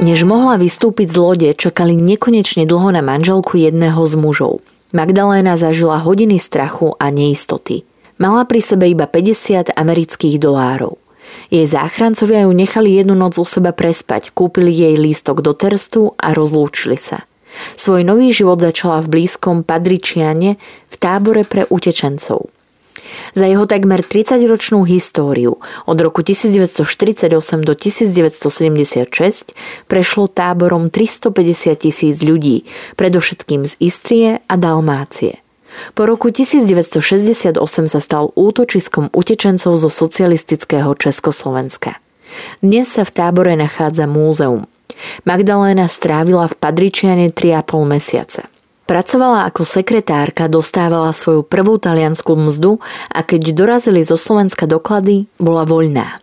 Než 0.06 0.22
mohla 0.22 0.60
vystúpiť 0.60 1.08
z 1.10 1.18
lode, 1.18 1.50
čakali 1.58 1.98
nekonečne 1.98 2.70
dlho 2.70 2.94
na 2.94 3.02
manželku 3.02 3.58
jedného 3.58 4.06
z 4.06 4.14
mužov. 4.20 4.75
Magdaléna 4.96 5.60
zažila 5.60 6.00
hodiny 6.00 6.40
strachu 6.40 6.96
a 6.96 7.12
neistoty. 7.12 7.84
Mala 8.16 8.48
pri 8.48 8.64
sebe 8.64 8.88
iba 8.88 9.04
50 9.04 9.76
amerických 9.76 10.40
dolárov. 10.40 10.96
Jej 11.52 11.68
záchrancovia 11.68 12.48
ju 12.48 12.56
nechali 12.56 12.96
jednu 12.96 13.12
noc 13.12 13.36
u 13.36 13.44
seba 13.44 13.76
prespať, 13.76 14.32
kúpili 14.32 14.72
jej 14.72 14.96
lístok 14.96 15.44
do 15.44 15.52
Terstu 15.52 16.16
a 16.16 16.32
rozlúčili 16.32 16.96
sa. 16.96 17.28
Svoj 17.76 18.08
nový 18.08 18.32
život 18.32 18.64
začala 18.64 19.04
v 19.04 19.20
blízkom 19.20 19.68
Padričiane 19.68 20.56
v 20.88 20.96
tábore 20.96 21.44
pre 21.44 21.68
utečencov. 21.68 22.55
Za 23.34 23.46
jeho 23.46 23.66
takmer 23.70 24.02
30-ročnú 24.02 24.84
históriu 24.88 25.58
od 25.86 25.98
roku 26.02 26.26
1948 26.26 27.30
do 27.62 27.74
1976 27.74 29.56
prešlo 29.86 30.26
táborom 30.28 30.90
350 30.90 31.76
tisíc 31.76 32.18
ľudí, 32.26 32.66
predovšetkým 32.98 33.66
z 33.66 33.74
Istrie 33.80 34.30
a 34.46 34.56
Dalmácie. 34.56 35.46
Po 35.92 36.08
roku 36.08 36.32
1968 36.32 37.60
sa 37.92 38.00
stal 38.00 38.32
útočiskom 38.34 39.12
utečencov 39.12 39.76
zo 39.76 39.90
socialistického 39.92 40.96
Československa. 40.96 42.00
Dnes 42.64 42.88
sa 42.90 43.04
v 43.04 43.12
tábore 43.12 43.54
nachádza 43.60 44.08
múzeum. 44.08 44.68
Magdaléna 45.28 45.92
strávila 45.92 46.48
v 46.48 46.56
Padričiane 46.56 47.28
3,5 47.28 47.84
mesiace. 47.84 48.55
Pracovala 48.86 49.50
ako 49.50 49.66
sekretárka, 49.66 50.46
dostávala 50.46 51.10
svoju 51.10 51.42
prvú 51.42 51.82
taliansku 51.82 52.38
mzdu 52.38 52.78
a 53.10 53.26
keď 53.26 53.58
dorazili 53.58 54.06
zo 54.06 54.14
Slovenska 54.14 54.70
doklady, 54.70 55.26
bola 55.42 55.66
voľná. 55.66 56.22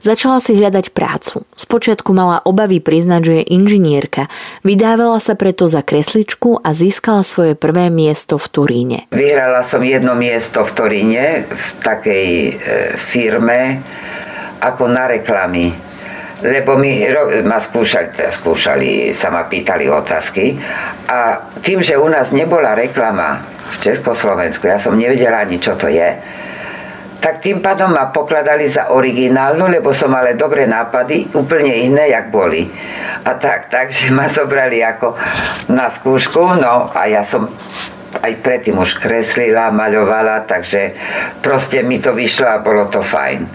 Začala 0.00 0.40
si 0.40 0.56
hľadať 0.56 0.92
prácu. 0.92 1.44
Spočiatku 1.56 2.12
mala 2.12 2.44
obavy 2.44 2.80
priznať, 2.80 3.20
že 3.24 3.34
je 3.40 3.44
inžinierka. 3.56 4.28
Vydávala 4.64 5.20
sa 5.20 5.36
preto 5.36 5.68
za 5.68 5.80
kresličku 5.80 6.60
a 6.60 6.72
získala 6.76 7.24
svoje 7.24 7.56
prvé 7.56 7.88
miesto 7.88 8.36
v 8.36 8.46
Turíne. 8.48 8.98
Vyhrala 9.12 9.64
som 9.64 9.80
jedno 9.84 10.16
miesto 10.16 10.64
v 10.64 10.72
Turíne 10.72 11.24
v 11.48 11.66
takej 11.84 12.28
e, 12.28 12.52
firme 13.00 13.84
ako 14.60 14.88
na 14.88 15.08
reklamy 15.08 15.91
lebo 16.42 16.74
mi, 16.74 17.06
ma 17.46 17.58
skúšali, 17.62 18.18
skúšali, 18.30 19.14
sa 19.14 19.30
ma 19.30 19.46
pýtali 19.46 19.86
otázky 19.86 20.58
a 21.06 21.38
tým, 21.62 21.80
že 21.80 21.94
u 21.94 22.10
nás 22.10 22.34
nebola 22.34 22.74
reklama 22.74 23.46
v 23.72 23.76
Československu, 23.80 24.66
ja 24.66 24.76
som 24.76 24.98
nevedela 24.98 25.46
ani 25.46 25.62
čo 25.62 25.78
to 25.78 25.86
je, 25.88 26.18
tak 27.22 27.38
tým 27.38 27.62
pádom 27.62 27.94
ma 27.94 28.10
pokladali 28.10 28.66
za 28.66 28.90
originálnu, 28.90 29.70
lebo 29.70 29.94
som 29.94 30.10
ale 30.10 30.34
dobré 30.34 30.66
nápady, 30.66 31.30
úplne 31.38 31.70
iné, 31.70 32.10
jak 32.10 32.34
boli. 32.34 32.66
A 33.22 33.38
tak, 33.38 33.70
takže 33.70 34.10
ma 34.10 34.26
zobrali 34.26 34.82
ako 34.82 35.14
na 35.70 35.86
skúšku, 35.86 36.58
no 36.58 36.90
a 36.90 37.06
ja 37.06 37.22
som 37.22 37.46
aj 38.18 38.32
predtým 38.42 38.74
už 38.74 38.98
kreslila, 38.98 39.70
maľovala, 39.70 40.50
takže 40.50 40.98
proste 41.38 41.86
mi 41.86 42.02
to 42.02 42.10
vyšlo 42.10 42.44
a 42.44 42.58
bolo 42.58 42.90
to 42.90 43.00
fajn. 43.00 43.46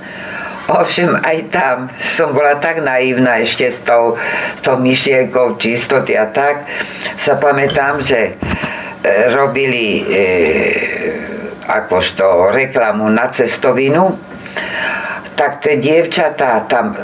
Ovšem 0.67 1.15
aj 1.23 1.37
tam 1.47 1.87
som 2.15 2.35
bola 2.35 2.59
tak 2.59 2.83
naivná 2.83 3.39
ešte 3.39 3.71
s 3.71 3.79
tou, 3.87 4.19
s 4.55 4.61
tou 4.61 4.75
myšlienkou 4.75 5.55
čistoty 5.55 6.11
a 6.19 6.27
tak. 6.27 6.67
Sa 7.15 7.39
pamätám, 7.39 8.03
že 8.03 8.35
e, 8.35 9.31
robili 9.31 10.03
e, 10.03 10.27
akožto 11.67 12.51
reklamu 12.51 13.07
na 13.07 13.31
cestovinu, 13.31 14.19
tak 15.39 15.63
tie 15.63 15.79
dievčatá 15.79 16.67
tam 16.67 16.91
e, 16.91 16.97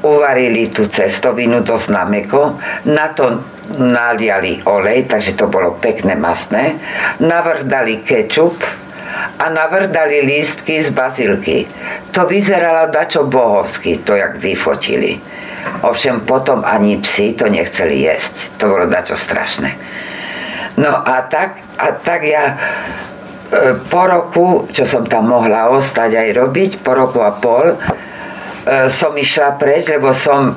uvarili 0.00 0.72
tú 0.72 0.88
cestovinu 0.88 1.60
dosť 1.60 1.86
nameko, 1.92 2.56
na 2.88 3.12
to 3.12 3.44
naliali 3.76 4.64
olej, 4.64 5.06
takže 5.12 5.36
to 5.36 5.46
bolo 5.46 5.76
pekné 5.76 6.16
masné, 6.16 6.80
navrdali 7.20 8.00
kečup, 8.00 8.56
a 9.38 9.44
navrdali 9.50 10.20
lístky 10.20 10.82
z 10.84 10.90
bazilky. 10.90 11.66
To 12.10 12.26
vyzeralo 12.26 12.92
dačo 12.92 13.24
bohovsky, 13.24 13.98
to 14.04 14.16
jak 14.16 14.36
vyfotili. 14.36 15.20
Ovšem 15.82 16.20
potom 16.20 16.64
ani 16.64 16.96
psi 16.96 17.32
to 17.36 17.48
nechceli 17.48 18.00
jesť. 18.00 18.34
To 18.60 18.76
bolo 18.76 18.86
dačo 18.88 19.16
strašné. 19.16 19.76
No 20.80 20.92
a 20.92 21.22
tak, 21.28 21.60
a 21.76 21.92
tak 21.92 22.24
ja 22.24 22.54
e, 22.54 23.76
po 23.90 24.06
roku, 24.06 24.46
čo 24.72 24.88
som 24.88 25.04
tam 25.04 25.28
mohla 25.28 25.68
ostať 25.68 26.16
aj 26.16 26.28
robiť, 26.36 26.70
po 26.80 26.96
roku 26.96 27.20
a 27.20 27.36
pol, 27.36 27.74
e, 27.74 27.76
som 28.88 29.12
išla 29.12 29.60
preč, 29.60 29.90
lebo 29.92 30.16
som 30.16 30.56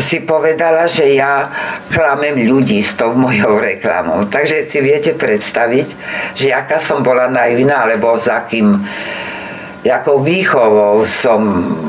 si 0.00 0.20
povedala, 0.20 0.84
že 0.84 1.16
ja 1.16 1.48
klamem 1.88 2.44
ľudí 2.44 2.84
s 2.84 3.00
tou 3.00 3.16
mojou 3.16 3.56
reklamou. 3.56 4.28
Takže 4.28 4.68
si 4.68 4.78
viete 4.84 5.16
predstaviť, 5.16 5.86
že 6.36 6.52
aká 6.52 6.84
som 6.84 7.00
bola 7.00 7.32
naivná, 7.32 7.88
alebo 7.88 8.20
za 8.20 8.44
kým 8.44 8.76
jakou 9.84 10.20
výchovou 10.20 11.08
som 11.08 11.40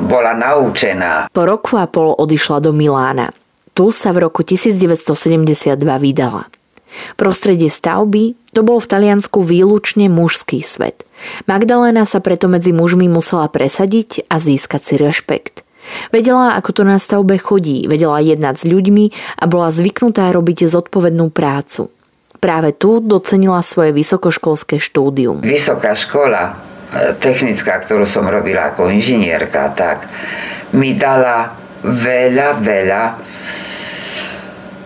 bola 0.08 0.36
naučená. 0.36 1.32
Po 1.32 1.44
roku 1.44 1.76
a 1.76 1.88
pol 1.88 2.16
odišla 2.16 2.64
do 2.64 2.72
Milána. 2.72 3.32
Tu 3.76 3.92
sa 3.92 4.16
v 4.16 4.24
roku 4.24 4.40
1972 4.40 5.76
vydala. 6.00 6.48
Prostredie 7.20 7.68
stavby 7.68 8.40
to 8.56 8.64
bol 8.64 8.80
v 8.80 8.88
Taliansku 8.88 9.44
výlučne 9.44 10.08
mužský 10.08 10.64
svet. 10.64 11.04
Magdalena 11.44 12.08
sa 12.08 12.24
preto 12.24 12.48
medzi 12.48 12.72
mužmi 12.72 13.12
musela 13.12 13.52
presadiť 13.52 14.32
a 14.32 14.40
získať 14.40 14.80
si 14.80 14.94
rešpekt. 14.96 15.65
Vedela, 16.10 16.58
ako 16.58 16.70
to 16.72 16.84
na 16.84 16.98
stavbe 16.98 17.38
chodí, 17.38 17.86
vedela 17.86 18.22
jednať 18.22 18.56
s 18.62 18.66
ľuďmi 18.66 19.06
a 19.42 19.44
bola 19.46 19.70
zvyknutá 19.70 20.30
robiť 20.34 20.70
zodpovednú 20.70 21.30
prácu. 21.34 21.90
Práve 22.40 22.78
tu 22.78 23.02
docenila 23.02 23.64
svoje 23.66 23.90
vysokoškolské 23.96 24.78
štúdium. 24.78 25.42
Vysoká 25.42 25.98
škola 25.98 26.54
e, 26.54 26.54
technická, 27.18 27.82
ktorú 27.82 28.06
som 28.06 28.28
robila 28.30 28.70
ako 28.70 28.92
inžinierka, 28.94 29.74
tak 29.74 30.06
mi 30.78 30.94
dala 30.94 31.58
veľa, 31.82 32.50
veľa 32.62 33.04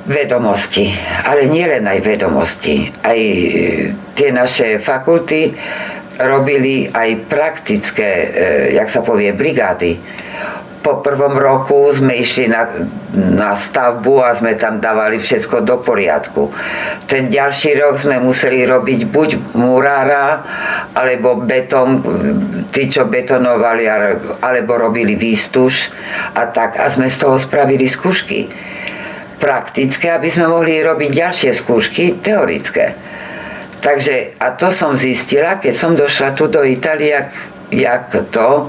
vedomosti. 0.09 0.89
Ale 1.23 1.45
nielen 1.45 1.85
aj 1.85 1.99
vedomosti. 2.01 2.89
Aj 3.03 3.19
e, 3.19 3.91
tie 4.17 4.29
naše 4.31 4.81
fakulty 4.81 5.53
robili 6.19 6.89
aj 6.89 7.09
praktické, 7.29 8.09
e, 8.09 8.27
jak 8.75 8.89
sa 8.89 9.05
povie, 9.05 9.31
brigády. 9.31 9.95
Po 10.79 11.03
prvom 11.03 11.35
roku 11.35 11.91
sme 11.91 12.23
išli 12.23 12.47
na, 12.47 12.63
na 13.11 13.51
stavbu 13.51 14.23
a 14.23 14.31
sme 14.31 14.55
tam 14.55 14.79
dávali 14.79 15.19
všetko 15.19 15.67
do 15.67 15.75
poriadku. 15.83 16.55
Ten 17.03 17.27
ďalší 17.27 17.75
rok 17.75 17.99
sme 17.99 18.23
museli 18.23 18.63
robiť 18.63 19.03
buď 19.11 19.59
murára, 19.59 20.39
alebo 20.95 21.35
beton, 21.43 21.99
tí, 22.71 22.87
čo 22.87 23.11
betonovali, 23.11 23.91
alebo 24.39 24.79
robili 24.79 25.19
výstuž 25.19 25.91
a 26.39 26.47
tak. 26.47 26.79
A 26.79 26.87
sme 26.87 27.11
z 27.11 27.27
toho 27.27 27.35
spravili 27.35 27.83
skúšky 27.83 28.47
praktické, 29.39 30.15
aby 30.15 30.31
sme 30.31 30.51
mohli 30.51 30.79
robiť 30.79 31.11
ďalšie 31.11 31.51
skúšky 31.55 32.23
teorické. 32.23 32.95
Takže, 33.79 34.35
a 34.39 34.51
to 34.59 34.71
som 34.75 34.95
zistila, 34.99 35.55
keď 35.55 35.73
som 35.75 35.95
došla 35.95 36.35
tu 36.35 36.51
do 36.51 36.59
Itálie, 36.67 37.15
jak, 37.15 37.31
jak 37.71 38.11
to, 38.27 38.67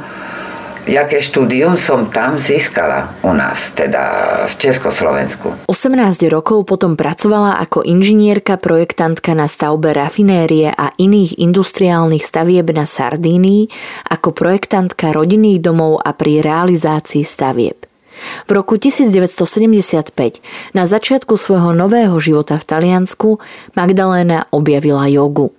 jaké 0.86 1.20
štúdium 1.20 1.76
som 1.76 2.08
tam 2.08 2.40
získala 2.40 3.12
u 3.20 3.32
nás, 3.36 3.72
teda 3.76 4.02
v 4.48 4.54
Československu. 4.56 5.68
18 5.68 5.96
rokov 6.32 6.64
potom 6.64 6.96
pracovala 6.96 7.60
ako 7.60 7.84
inžinierka 7.84 8.56
projektantka 8.56 9.36
na 9.36 9.50
stavbe 9.50 9.92
rafinérie 9.92 10.72
a 10.72 10.92
iných 10.96 11.40
industriálnych 11.40 12.24
stavieb 12.24 12.70
na 12.72 12.88
Sardínii, 12.88 13.68
ako 14.08 14.32
projektantka 14.32 15.12
rodinných 15.12 15.60
domov 15.60 16.00
a 16.00 16.16
pri 16.16 16.40
realizácii 16.40 17.24
stavieb. 17.26 17.90
V 18.44 18.50
roku 18.52 18.76
1975, 18.76 20.12
na 20.76 20.84
začiatku 20.84 21.40
svojho 21.40 21.72
nového 21.72 22.16
života 22.20 22.60
v 22.60 22.64
Taliansku, 22.68 23.40
Magdaléna 23.72 24.44
objavila 24.52 25.08
jogu. 25.08 25.56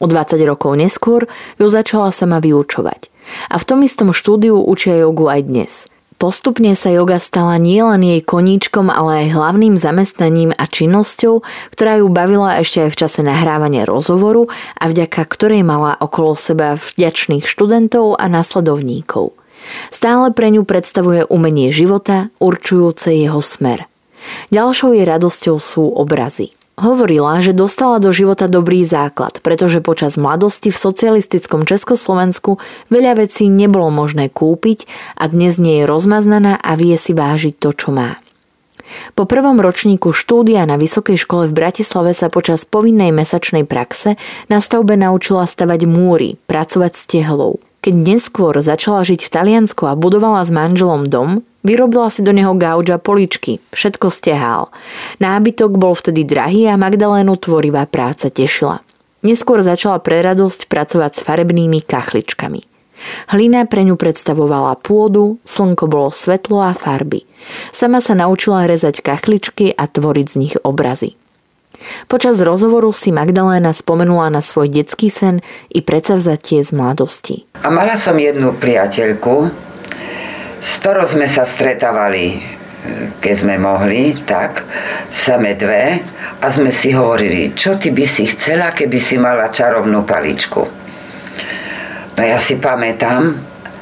O 0.00 0.08
20 0.08 0.40
rokov 0.48 0.80
neskôr 0.80 1.28
ju 1.60 1.66
začala 1.68 2.08
sama 2.08 2.40
vyučovať. 2.40 3.12
A 3.48 3.56
v 3.56 3.66
tom 3.66 3.80
istom 3.82 4.14
štúdiu 4.14 4.58
učia 4.60 5.00
jogu 5.00 5.30
aj 5.30 5.42
dnes. 5.46 5.72
Postupne 6.20 6.76
sa 6.76 6.92
joga 6.92 7.16
stala 7.16 7.56
nielen 7.56 8.04
jej 8.04 8.20
koníčkom, 8.20 8.92
ale 8.92 9.24
aj 9.24 9.40
hlavným 9.40 9.72
zamestnaním 9.72 10.52
a 10.52 10.68
činnosťou, 10.68 11.40
ktorá 11.72 12.04
ju 12.04 12.12
bavila 12.12 12.60
ešte 12.60 12.84
aj 12.84 12.90
v 12.92 12.98
čase 13.00 13.20
nahrávania 13.24 13.88
rozhovoru 13.88 14.52
a 14.76 14.84
vďaka 14.84 15.24
ktorej 15.24 15.64
mala 15.64 15.96
okolo 15.96 16.36
seba 16.36 16.76
vďačných 16.76 17.48
študentov 17.48 18.20
a 18.20 18.28
nasledovníkov. 18.28 19.32
Stále 19.88 20.28
pre 20.36 20.52
ňu 20.52 20.68
predstavuje 20.68 21.24
umenie 21.24 21.72
života, 21.72 22.28
určujúce 22.36 23.16
jeho 23.16 23.40
smer. 23.40 23.88
Ďalšou 24.52 24.92
jej 24.92 25.08
radosťou 25.08 25.56
sú 25.56 25.88
obrazy. 25.88 26.52
Hovorila, 26.80 27.44
že 27.44 27.52
dostala 27.52 28.00
do 28.00 28.08
života 28.08 28.48
dobrý 28.48 28.88
základ, 28.88 29.44
pretože 29.44 29.84
počas 29.84 30.16
mladosti 30.16 30.72
v 30.72 30.80
socialistickom 30.80 31.68
Československu 31.68 32.56
veľa 32.88 33.20
vecí 33.20 33.52
nebolo 33.52 33.92
možné 33.92 34.32
kúpiť 34.32 34.88
a 35.20 35.28
dnes 35.28 35.60
nie 35.60 35.84
je 35.84 35.84
rozmaznaná 35.84 36.56
a 36.56 36.72
vie 36.80 36.96
si 36.96 37.12
vážiť 37.12 37.60
to, 37.60 37.76
čo 37.76 37.92
má. 37.92 38.16
Po 39.12 39.28
prvom 39.28 39.60
ročníku 39.60 40.16
štúdia 40.16 40.64
na 40.64 40.80
Vysokej 40.80 41.20
škole 41.20 41.52
v 41.52 41.56
Bratislave 41.60 42.16
sa 42.16 42.32
počas 42.32 42.64
povinnej 42.64 43.12
mesačnej 43.12 43.68
praxe 43.68 44.16
na 44.48 44.56
stavbe 44.64 44.96
naučila 44.96 45.44
stavať 45.44 45.84
múry, 45.84 46.40
pracovať 46.48 46.92
s 46.96 47.04
tehlou. 47.04 47.60
Keď 47.84 47.92
neskôr 47.92 48.56
začala 48.60 49.04
žiť 49.04 49.20
v 49.28 49.32
Taliansku 49.32 49.84
a 49.84 49.92
budovala 50.00 50.48
s 50.48 50.50
manželom 50.52 51.12
dom, 51.12 51.44
vyrobila 51.66 52.08
si 52.08 52.20
do 52.24 52.32
neho 52.32 52.52
gauča 52.56 53.00
poličky, 53.00 53.60
všetko 53.72 54.08
stehal. 54.12 54.72
Nábytok 55.20 55.76
bol 55.76 55.96
vtedy 55.96 56.24
drahý 56.24 56.68
a 56.68 56.80
Magdalénu 56.80 57.36
tvorivá 57.36 57.84
práca 57.88 58.32
tešila. 58.32 58.84
Neskôr 59.20 59.60
začala 59.60 60.00
pre 60.00 60.24
radosť 60.24 60.68
pracovať 60.72 61.12
s 61.12 61.24
farebnými 61.24 61.84
kachličkami. 61.84 62.64
Hlina 63.32 63.64
pre 63.64 63.84
ňu 63.84 63.96
predstavovala 63.96 64.76
pôdu, 64.80 65.40
slnko 65.44 65.88
bolo 65.88 66.10
svetlo 66.12 66.60
a 66.60 66.76
farby. 66.76 67.24
Sama 67.72 68.04
sa 68.04 68.12
naučila 68.12 68.68
rezať 68.68 69.00
kachličky 69.00 69.72
a 69.72 69.88
tvoriť 69.88 70.26
z 70.28 70.36
nich 70.36 70.54
obrazy. 70.60 71.16
Počas 72.12 72.36
rozhovoru 72.44 72.92
si 72.92 73.08
Magdaléna 73.08 73.72
spomenula 73.72 74.28
na 74.28 74.44
svoj 74.44 74.68
detský 74.68 75.08
sen 75.08 75.40
i 75.72 75.80
predsavzatie 75.80 76.60
z 76.60 76.70
mladosti. 76.76 77.48
A 77.64 77.72
mala 77.72 77.96
som 77.96 78.20
jednu 78.20 78.52
priateľku, 78.52 79.48
s 80.60 80.78
ktorou 80.84 81.08
sme 81.08 81.26
sa 81.26 81.48
stretávali, 81.48 82.36
e, 82.36 82.40
keď 83.18 83.34
sme 83.34 83.56
mohli, 83.56 84.14
tak, 84.22 84.62
same 85.10 85.56
dve, 85.56 86.04
a 86.40 86.46
sme 86.48 86.70
si 86.70 86.92
hovorili, 86.92 87.56
čo 87.56 87.80
ty 87.80 87.90
by 87.90 88.06
si 88.06 88.28
chcela, 88.28 88.76
keby 88.76 89.00
si 89.00 89.16
mala 89.16 89.48
čarovnú 89.48 90.04
paličku. 90.04 90.62
No 92.16 92.22
ja 92.22 92.36
si 92.36 92.60
pamätám, 92.60 93.36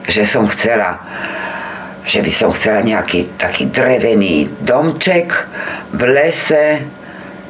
že 0.06 0.24
som 0.24 0.46
chcela 0.48 1.04
že 2.08 2.24
by 2.24 2.32
som 2.32 2.56
chcela 2.56 2.80
nejaký 2.80 3.36
taký 3.36 3.68
drevený 3.68 4.48
domček 4.64 5.28
v 5.92 6.02
lese, 6.08 6.80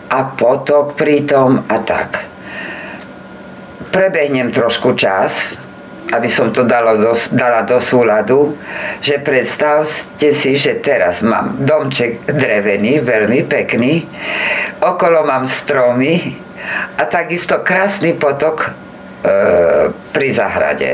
a 0.09 0.25
potok 0.25 0.97
pritom 0.97 1.69
a 1.69 1.77
tak. 1.85 2.25
Prebehnem 3.93 4.53
trošku 4.53 4.97
čas, 4.97 5.57
aby 6.09 6.29
som 6.33 6.49
to 6.49 6.65
dalo 6.65 6.97
do, 6.97 7.13
dala 7.37 7.69
do 7.69 7.77
súladu, 7.81 8.57
že 9.05 9.21
predstavte 9.21 10.33
si, 10.33 10.57
že 10.57 10.81
teraz 10.81 11.21
mám 11.21 11.61
domček 11.61 12.25
drevený, 12.25 13.05
veľmi 13.05 13.45
pekný, 13.45 14.09
okolo 14.81 15.25
mám 15.29 15.45
stromy 15.45 16.37
a 16.97 17.03
takisto 17.05 17.61
krásny 17.61 18.17
potok 18.17 18.69
e, 18.69 18.71
pri 19.93 20.29
zahrade. 20.33 20.91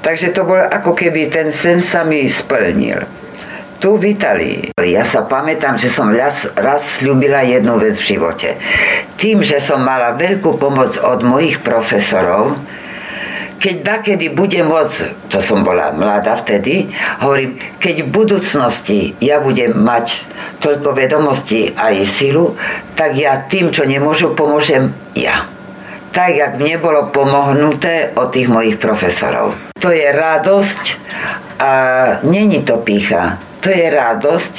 Takže 0.00 0.32
to 0.32 0.48
bolo 0.48 0.64
ako 0.64 0.96
keby 0.96 1.28
ten 1.28 1.52
sen 1.52 1.84
sa 1.84 2.02
mi 2.08 2.24
splnil 2.24 3.20
tu 3.80 3.96
v 3.96 4.12
Italii. 4.12 4.76
Ja 4.76 5.08
sa 5.08 5.24
pamätám, 5.24 5.80
že 5.80 5.88
som 5.88 6.12
raz, 6.12 6.44
raz 6.52 7.00
ľúbila 7.00 7.40
jednu 7.48 7.80
vec 7.80 7.96
v 7.96 8.12
živote. 8.14 8.60
Tým, 9.16 9.40
že 9.40 9.56
som 9.56 9.80
mala 9.80 10.12
veľkú 10.20 10.60
pomoc 10.60 11.00
od 11.00 11.24
mojich 11.24 11.64
profesorov, 11.64 12.60
keď 13.60 13.76
nakedy 13.84 14.32
budem 14.32 14.72
môcť, 14.72 15.28
to 15.28 15.44
som 15.44 15.60
bola 15.60 15.92
mladá 15.92 16.40
vtedy, 16.40 16.88
hovorím, 17.20 17.60
keď 17.76 18.08
v 18.08 18.08
budúcnosti 18.08 18.98
ja 19.20 19.44
budem 19.44 19.76
mať 19.76 20.24
toľko 20.64 20.96
vedomostí 20.96 21.76
a 21.76 21.92
aj 21.92 22.08
silu, 22.08 22.56
tak 22.96 23.20
ja 23.20 23.44
tým, 23.44 23.68
čo 23.68 23.84
nemôžu, 23.84 24.32
pomôžem 24.32 24.90
ja. 25.12 25.44
Tak, 26.10 26.34
jak 26.34 26.52
mne 26.58 26.80
bolo 26.82 27.12
pomohnuté 27.14 28.10
od 28.18 28.34
tých 28.34 28.50
mojich 28.50 28.82
profesorov. 28.82 29.54
To 29.78 29.94
je 29.94 30.08
radosť 30.10 30.84
a 31.62 31.70
není 32.26 32.66
to 32.66 32.82
pícha 32.82 33.38
to 33.60 33.68
je 33.70 33.86
radosť, 33.92 34.54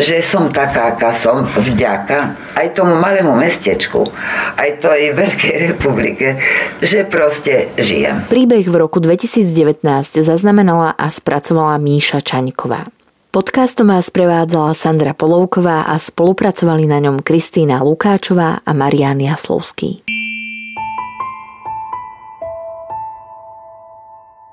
že 0.00 0.24
som 0.24 0.48
taká, 0.48 0.96
aká 0.96 1.12
som, 1.12 1.44
vďaka 1.44 2.34
aj 2.56 2.72
tomu 2.72 2.96
malému 2.96 3.36
mestečku, 3.36 4.08
aj 4.56 4.80
tej 4.80 5.12
Veľkej 5.12 5.54
republike, 5.70 6.40
že 6.80 7.04
proste 7.04 7.68
žijem. 7.76 8.24
Príbeh 8.32 8.64
v 8.64 8.76
roku 8.80 8.98
2019 8.98 9.84
zaznamenala 10.24 10.96
a 10.96 11.06
spracovala 11.12 11.76
Míša 11.76 12.24
Čaňková. 12.24 12.88
Podcastom 13.30 13.94
vás 13.94 14.10
prevádzala 14.10 14.74
Sandra 14.74 15.14
Polovková 15.14 15.86
a 15.86 15.94
spolupracovali 16.02 16.90
na 16.90 16.98
ňom 16.98 17.22
Kristýna 17.22 17.78
Lukáčová 17.86 18.58
a 18.66 18.70
Marian 18.74 19.22
Jaslovský. 19.22 20.19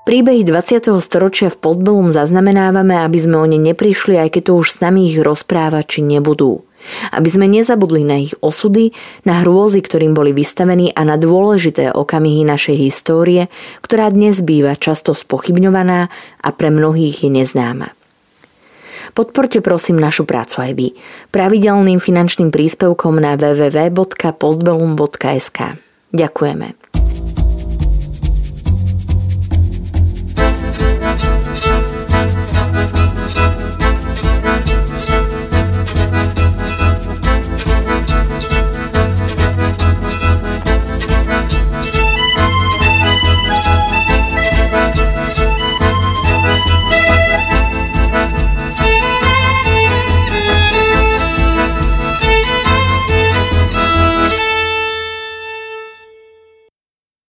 Príbehy 0.08 0.40
20. 0.40 0.88
storočia 1.04 1.52
v 1.52 1.60
Postbellum 1.60 2.08
zaznamenávame, 2.08 2.96
aby 3.04 3.20
sme 3.20 3.44
o 3.44 3.46
ne 3.46 3.60
neprišli, 3.60 4.16
aj 4.16 4.40
keď 4.40 4.42
to 4.48 4.56
už 4.56 4.72
s 4.72 4.80
nami 4.80 5.04
ich 5.04 5.20
rozprávať 5.20 5.84
či 5.84 6.00
nebudú. 6.00 6.64
Aby 7.12 7.28
sme 7.28 7.44
nezabudli 7.44 8.08
na 8.08 8.16
ich 8.16 8.32
osudy, 8.40 8.96
na 9.28 9.44
hrôzy, 9.44 9.84
ktorým 9.84 10.16
boli 10.16 10.32
vystavení 10.32 10.96
a 10.96 11.04
na 11.04 11.20
dôležité 11.20 11.92
okamihy 11.92 12.40
našej 12.40 12.80
histórie, 12.80 13.52
ktorá 13.84 14.08
dnes 14.08 14.40
býva 14.40 14.80
často 14.80 15.12
spochybňovaná 15.12 16.08
a 16.40 16.48
pre 16.56 16.72
mnohých 16.72 17.28
je 17.28 17.30
neznáma. 17.44 17.92
Podporte 19.12 19.60
prosím 19.60 20.00
našu 20.00 20.24
prácu 20.24 20.64
aj 20.64 20.72
vy 20.72 20.96
pravidelným 21.36 22.00
finančným 22.00 22.48
príspevkom 22.48 23.20
na 23.20 23.36
www.postbellum.sk. 23.36 25.58
Ďakujeme. 26.16 26.66